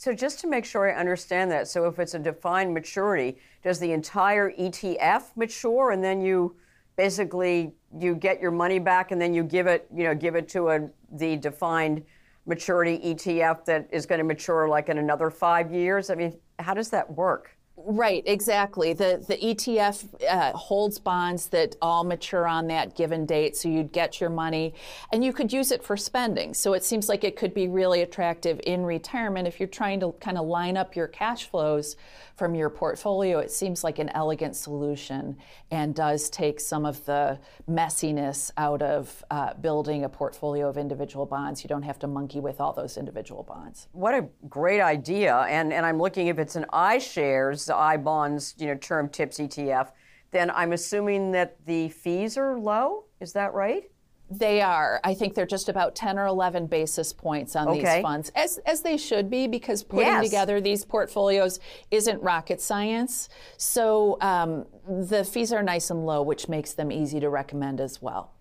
So 0.00 0.14
just 0.14 0.40
to 0.40 0.46
make 0.46 0.64
sure 0.64 0.90
I 0.90 0.98
understand 0.98 1.50
that, 1.50 1.68
so 1.68 1.84
if 1.84 1.98
it's 1.98 2.14
a 2.14 2.18
defined 2.18 2.72
maturity, 2.72 3.36
does 3.62 3.78
the 3.78 3.92
entire 3.92 4.50
ETF 4.52 5.36
mature 5.36 5.90
and 5.90 6.02
then 6.02 6.22
you 6.22 6.56
basically 6.96 7.74
you 7.98 8.14
get 8.14 8.40
your 8.40 8.50
money 8.50 8.78
back 8.78 9.10
and 9.10 9.20
then 9.20 9.34
you 9.34 9.42
give 9.42 9.66
it, 9.66 9.86
you 9.94 10.04
know, 10.04 10.14
give 10.14 10.36
it 10.36 10.48
to 10.48 10.70
a 10.70 10.88
the 11.12 11.36
defined 11.36 12.02
maturity 12.46 12.98
ETF 13.12 13.66
that 13.66 13.90
is 13.92 14.06
going 14.06 14.20
to 14.20 14.24
mature 14.24 14.66
like 14.70 14.88
in 14.88 14.96
another 14.96 15.28
5 15.28 15.70
years? 15.70 16.08
I 16.08 16.14
mean, 16.14 16.38
how 16.58 16.72
does 16.72 16.88
that 16.88 17.12
work? 17.12 17.54
Right, 17.86 18.22
exactly. 18.26 18.92
The 18.92 19.24
the 19.26 19.36
ETF 19.36 20.24
uh, 20.28 20.56
holds 20.56 20.98
bonds 20.98 21.48
that 21.48 21.76
all 21.80 22.04
mature 22.04 22.46
on 22.46 22.66
that 22.66 22.96
given 22.96 23.26
date, 23.26 23.56
so 23.56 23.68
you'd 23.68 23.92
get 23.92 24.20
your 24.20 24.30
money, 24.30 24.74
and 25.12 25.24
you 25.24 25.32
could 25.32 25.52
use 25.52 25.70
it 25.70 25.82
for 25.82 25.96
spending. 25.96 26.52
So 26.52 26.74
it 26.74 26.84
seems 26.84 27.08
like 27.08 27.24
it 27.24 27.36
could 27.36 27.54
be 27.54 27.68
really 27.68 28.02
attractive 28.02 28.60
in 28.64 28.84
retirement 28.84 29.48
if 29.48 29.60
you're 29.60 29.68
trying 29.68 30.00
to 30.00 30.12
kind 30.20 30.36
of 30.36 30.46
line 30.46 30.76
up 30.76 30.96
your 30.96 31.06
cash 31.06 31.48
flows 31.48 31.96
from 32.40 32.54
your 32.54 32.70
portfolio. 32.70 33.38
It 33.38 33.50
seems 33.50 33.84
like 33.84 33.98
an 33.98 34.08
elegant 34.14 34.56
solution 34.56 35.36
and 35.70 35.94
does 35.94 36.30
take 36.30 36.58
some 36.58 36.86
of 36.86 37.04
the 37.04 37.38
messiness 37.68 38.50
out 38.56 38.80
of 38.80 39.22
uh, 39.30 39.52
building 39.60 40.04
a 40.04 40.08
portfolio 40.08 40.66
of 40.66 40.78
individual 40.78 41.26
bonds. 41.26 41.62
You 41.62 41.68
don't 41.68 41.82
have 41.82 41.98
to 41.98 42.06
monkey 42.06 42.40
with 42.40 42.58
all 42.58 42.72
those 42.72 42.96
individual 42.96 43.42
bonds. 43.42 43.88
What 43.92 44.14
a 44.14 44.26
great 44.48 44.80
idea! 44.80 45.36
And 45.50 45.70
and 45.70 45.84
I'm 45.84 45.98
looking 45.98 46.28
if 46.28 46.38
it's 46.38 46.56
an 46.56 46.64
iShares 46.72 47.66
the 47.66 47.76
I 47.76 47.98
bonds, 47.98 48.54
you 48.56 48.68
know, 48.68 48.74
term 48.76 49.10
tips 49.10 49.36
ETF, 49.36 49.90
then 50.30 50.50
I'm 50.50 50.72
assuming 50.72 51.32
that 51.32 51.58
the 51.66 51.90
fees 51.90 52.38
are 52.38 52.58
low. 52.58 53.04
Is 53.20 53.34
that 53.34 53.52
right? 53.52 53.89
They 54.30 54.60
are. 54.60 55.00
I 55.02 55.14
think 55.14 55.34
they're 55.34 55.44
just 55.44 55.68
about 55.68 55.96
10 55.96 56.16
or 56.16 56.26
11 56.26 56.66
basis 56.66 57.12
points 57.12 57.56
on 57.56 57.68
okay. 57.68 57.80
these 57.80 58.02
funds, 58.02 58.30
as, 58.36 58.58
as 58.58 58.80
they 58.82 58.96
should 58.96 59.28
be, 59.28 59.48
because 59.48 59.82
putting 59.82 60.06
yes. 60.06 60.24
together 60.24 60.60
these 60.60 60.84
portfolios 60.84 61.58
isn't 61.90 62.22
rocket 62.22 62.60
science. 62.60 63.28
So 63.56 64.18
um, 64.20 64.66
the 64.86 65.24
fees 65.24 65.52
are 65.52 65.64
nice 65.64 65.90
and 65.90 66.06
low, 66.06 66.22
which 66.22 66.48
makes 66.48 66.74
them 66.74 66.92
easy 66.92 67.18
to 67.18 67.28
recommend 67.28 67.80
as 67.80 68.00
well. 68.00 68.32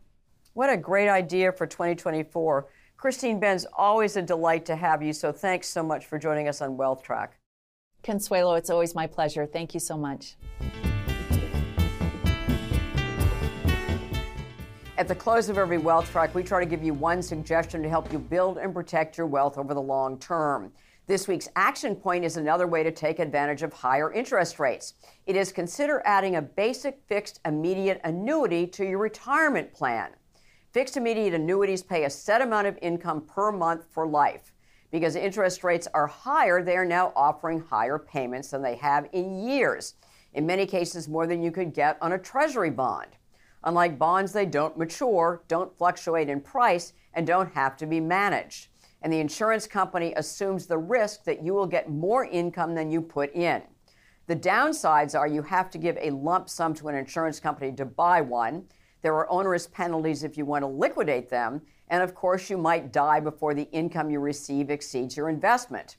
What 0.54 0.70
a 0.70 0.78
great 0.78 1.10
idea 1.10 1.52
for 1.52 1.66
2024. 1.66 2.68
Christine 2.96 3.40
Benz, 3.40 3.66
always 3.76 4.16
a 4.16 4.22
delight 4.22 4.66
to 4.66 4.76
have 4.76 5.02
you. 5.02 5.14
So 5.14 5.32
thanks 5.32 5.70
so 5.70 5.82
much 5.82 6.06
for 6.06 6.20
joining 6.20 6.48
us 6.48 6.62
on 6.62 6.78
Wealth 6.78 7.02
Track. 7.02 7.40
Consuelo, 8.04 8.54
it's 8.56 8.70
always 8.70 8.94
my 8.94 9.08
pleasure. 9.08 9.46
Thank 9.46 9.74
you 9.74 9.80
so 9.80 9.98
much. 9.98 10.36
At 15.00 15.08
the 15.08 15.16
close 15.16 15.48
of 15.48 15.58
every 15.58 15.78
wealth 15.78 16.12
track, 16.12 16.36
we 16.36 16.44
try 16.44 16.62
to 16.62 16.70
give 16.70 16.84
you 16.84 16.94
one 16.94 17.22
suggestion 17.22 17.82
to 17.84 17.88
help 17.88 18.12
you 18.12 18.20
build 18.20 18.58
and 18.58 18.74
protect 18.74 19.18
your 19.18 19.28
wealth 19.28 19.58
over 19.58 19.74
the 19.74 19.82
long 19.82 20.20
term. 20.20 20.74
This 21.08 21.26
week's 21.26 21.48
action 21.56 21.96
point 21.96 22.26
is 22.26 22.36
another 22.36 22.68
way 22.68 22.84
to 22.84 22.92
take 22.92 23.20
advantage 23.20 23.64
of 23.64 23.72
higher 23.72 24.12
interest 24.12 24.60
rates. 24.60 24.96
It 25.26 25.38
is 25.38 25.54
consider 25.54 26.02
adding 26.04 26.36
a 26.36 26.42
basic 26.42 27.00
fixed 27.08 27.40
immediate 27.46 28.02
annuity 28.04 28.68
to 28.68 28.84
your 28.84 28.98
retirement 28.98 29.72
plan. 29.74 30.10
Fixed 30.74 30.98
immediate 30.98 31.34
annuities 31.34 31.82
pay 31.82 32.04
a 32.04 32.10
set 32.10 32.42
amount 32.42 32.68
of 32.68 32.78
income 32.82 33.22
per 33.22 33.54
month 33.54 33.86
for 33.92 34.06
life. 34.06 34.52
Because 34.92 35.16
interest 35.16 35.64
rates 35.64 35.88
are 35.94 36.08
higher, 36.08 36.62
they 36.62 36.76
are 36.76 36.84
now 36.84 37.14
offering 37.16 37.62
higher 37.62 38.00
payments 38.00 38.50
than 38.50 38.62
they 38.62 38.76
have 38.76 39.08
in 39.14 39.48
years. 39.48 39.94
In 40.34 40.46
many 40.46 40.66
cases, 40.66 41.08
more 41.08 41.26
than 41.26 41.42
you 41.42 41.52
could 41.52 41.74
get 41.74 41.98
on 42.02 42.12
a 42.12 42.20
treasury 42.20 42.70
bond. 42.70 43.16
Unlike 43.64 44.00
bonds, 44.00 44.32
they 44.32 44.46
don't 44.46 44.78
mature, 44.78 45.44
don't 45.48 45.78
fluctuate 45.78 46.30
in 46.30 46.42
price, 46.42 46.94
and 47.14 47.28
don't 47.28 47.54
have 47.54 47.76
to 47.78 47.86
be 47.86 48.00
managed. 48.00 48.68
And 49.02 49.12
the 49.12 49.20
insurance 49.20 49.68
company 49.68 50.14
assumes 50.16 50.66
the 50.66 50.78
risk 50.78 51.24
that 51.24 51.44
you 51.44 51.54
will 51.54 51.68
get 51.68 51.90
more 51.90 52.26
income 52.26 52.76
than 52.76 52.92
you 52.92 53.02
put 53.02 53.34
in. 53.34 53.62
The 54.28 54.36
downsides 54.36 55.18
are 55.18 55.28
you 55.28 55.42
have 55.42 55.70
to 55.72 55.78
give 55.78 55.98
a 55.98 56.12
lump 56.12 56.50
sum 56.50 56.74
to 56.76 56.88
an 56.88 56.96
insurance 56.96 57.40
company 57.40 57.72
to 57.74 57.86
buy 57.86 58.22
one. 58.22 58.66
There 59.02 59.16
are 59.16 59.30
onerous 59.30 59.68
penalties 59.68 60.24
if 60.24 60.38
you 60.38 60.46
want 60.46 60.64
to 60.64 60.68
liquidate 60.68 61.30
them. 61.30 61.62
And 61.88 62.04
of 62.04 62.14
course, 62.14 62.50
you 62.50 62.58
might 62.58 62.94
die 62.94 63.20
before 63.20 63.54
the 63.54 63.70
income 63.72 64.12
you 64.12 64.20
receive 64.20 64.70
exceeds 64.70 65.18
your 65.18 65.30
investment. 65.30 65.98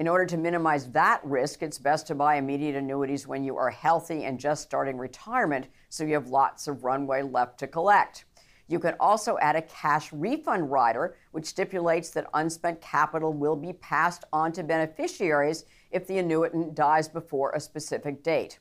In 0.00 0.08
order 0.08 0.24
to 0.24 0.38
minimize 0.38 0.90
that 0.92 1.20
risk, 1.22 1.62
it's 1.62 1.78
best 1.78 2.06
to 2.06 2.14
buy 2.14 2.36
immediate 2.36 2.74
annuities 2.74 3.26
when 3.26 3.44
you 3.44 3.58
are 3.58 3.68
healthy 3.68 4.24
and 4.24 4.40
just 4.40 4.62
starting 4.62 4.96
retirement 4.96 5.66
so 5.90 6.04
you 6.04 6.14
have 6.14 6.28
lots 6.28 6.68
of 6.68 6.84
runway 6.84 7.20
left 7.20 7.58
to 7.58 7.66
collect. 7.66 8.24
You 8.66 8.78
can 8.78 8.94
also 8.98 9.36
add 9.42 9.56
a 9.56 9.62
cash 9.62 10.10
refund 10.10 10.70
rider, 10.70 11.18
which 11.32 11.44
stipulates 11.44 12.08
that 12.12 12.30
unspent 12.32 12.80
capital 12.80 13.34
will 13.34 13.56
be 13.56 13.74
passed 13.74 14.24
on 14.32 14.52
to 14.52 14.62
beneficiaries 14.62 15.66
if 15.90 16.06
the 16.06 16.16
annuitant 16.16 16.74
dies 16.74 17.06
before 17.06 17.50
a 17.50 17.60
specific 17.60 18.22
date. 18.22 18.58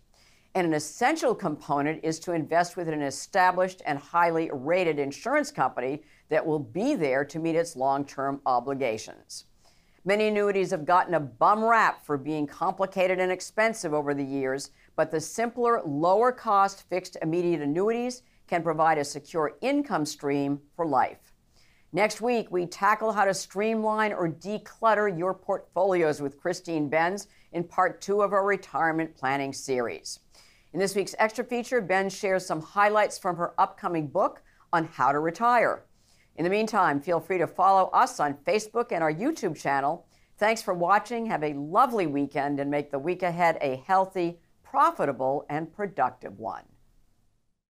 And 0.55 0.67
an 0.67 0.73
essential 0.73 1.33
component 1.33 2.03
is 2.03 2.19
to 2.19 2.33
invest 2.33 2.75
with 2.75 2.89
an 2.89 3.01
established 3.01 3.81
and 3.85 3.97
highly 3.97 4.49
rated 4.51 4.99
insurance 4.99 5.51
company 5.51 6.03
that 6.27 6.45
will 6.45 6.59
be 6.59 6.95
there 6.95 7.23
to 7.23 7.39
meet 7.39 7.55
its 7.55 7.77
long 7.77 8.03
term 8.03 8.41
obligations. 8.45 9.45
Many 10.05 10.27
annuities 10.29 10.71
have 10.71 10.85
gotten 10.85 11.13
a 11.13 11.19
bum 11.19 11.63
rap 11.63 12.05
for 12.05 12.17
being 12.17 12.47
complicated 12.47 13.19
and 13.19 13.31
expensive 13.31 13.93
over 13.93 14.13
the 14.13 14.23
years, 14.23 14.71
but 14.95 15.11
the 15.11 15.19
simpler, 15.19 15.81
lower 15.85 16.31
cost 16.31 16.87
fixed 16.89 17.17
immediate 17.21 17.61
annuities 17.61 18.23
can 18.47 18.63
provide 18.63 18.97
a 18.97 19.03
secure 19.03 19.57
income 19.61 20.05
stream 20.05 20.61
for 20.75 20.85
life. 20.85 21.33
Next 21.91 22.21
week, 22.21 22.47
we 22.49 22.65
tackle 22.65 23.11
how 23.11 23.25
to 23.25 23.33
streamline 23.33 24.13
or 24.13 24.29
declutter 24.29 25.17
your 25.17 25.33
portfolios 25.33 26.21
with 26.21 26.39
Christine 26.39 26.87
Benz 26.87 27.27
in 27.51 27.63
part 27.63 27.99
two 27.99 28.21
of 28.21 28.31
our 28.31 28.45
retirement 28.45 29.15
planning 29.15 29.51
series. 29.51 30.19
In 30.71 30.79
this 30.79 30.95
week's 30.95 31.15
extra 31.17 31.43
feature, 31.43 31.81
Benz 31.81 32.15
shares 32.15 32.45
some 32.45 32.61
highlights 32.61 33.17
from 33.17 33.35
her 33.35 33.53
upcoming 33.57 34.07
book 34.07 34.43
on 34.71 34.85
how 34.85 35.11
to 35.11 35.19
retire. 35.19 35.83
In 36.39 36.45
the 36.45 36.49
meantime, 36.49 37.01
feel 37.01 37.19
free 37.19 37.37
to 37.39 37.47
follow 37.47 37.89
us 37.89 38.17
on 38.21 38.33
Facebook 38.47 38.93
and 38.93 39.03
our 39.03 39.13
YouTube 39.13 39.59
channel. 39.59 40.05
Thanks 40.37 40.61
for 40.61 40.73
watching. 40.73 41.25
Have 41.25 41.43
a 41.43 41.51
lovely 41.51 42.07
weekend 42.07 42.61
and 42.61 42.71
make 42.71 42.91
the 42.91 42.97
week 42.97 43.23
ahead 43.23 43.57
a 43.59 43.83
healthy, 43.85 44.39
profitable, 44.63 45.45
and 45.49 45.69
productive 45.69 46.39
one. 46.39 46.63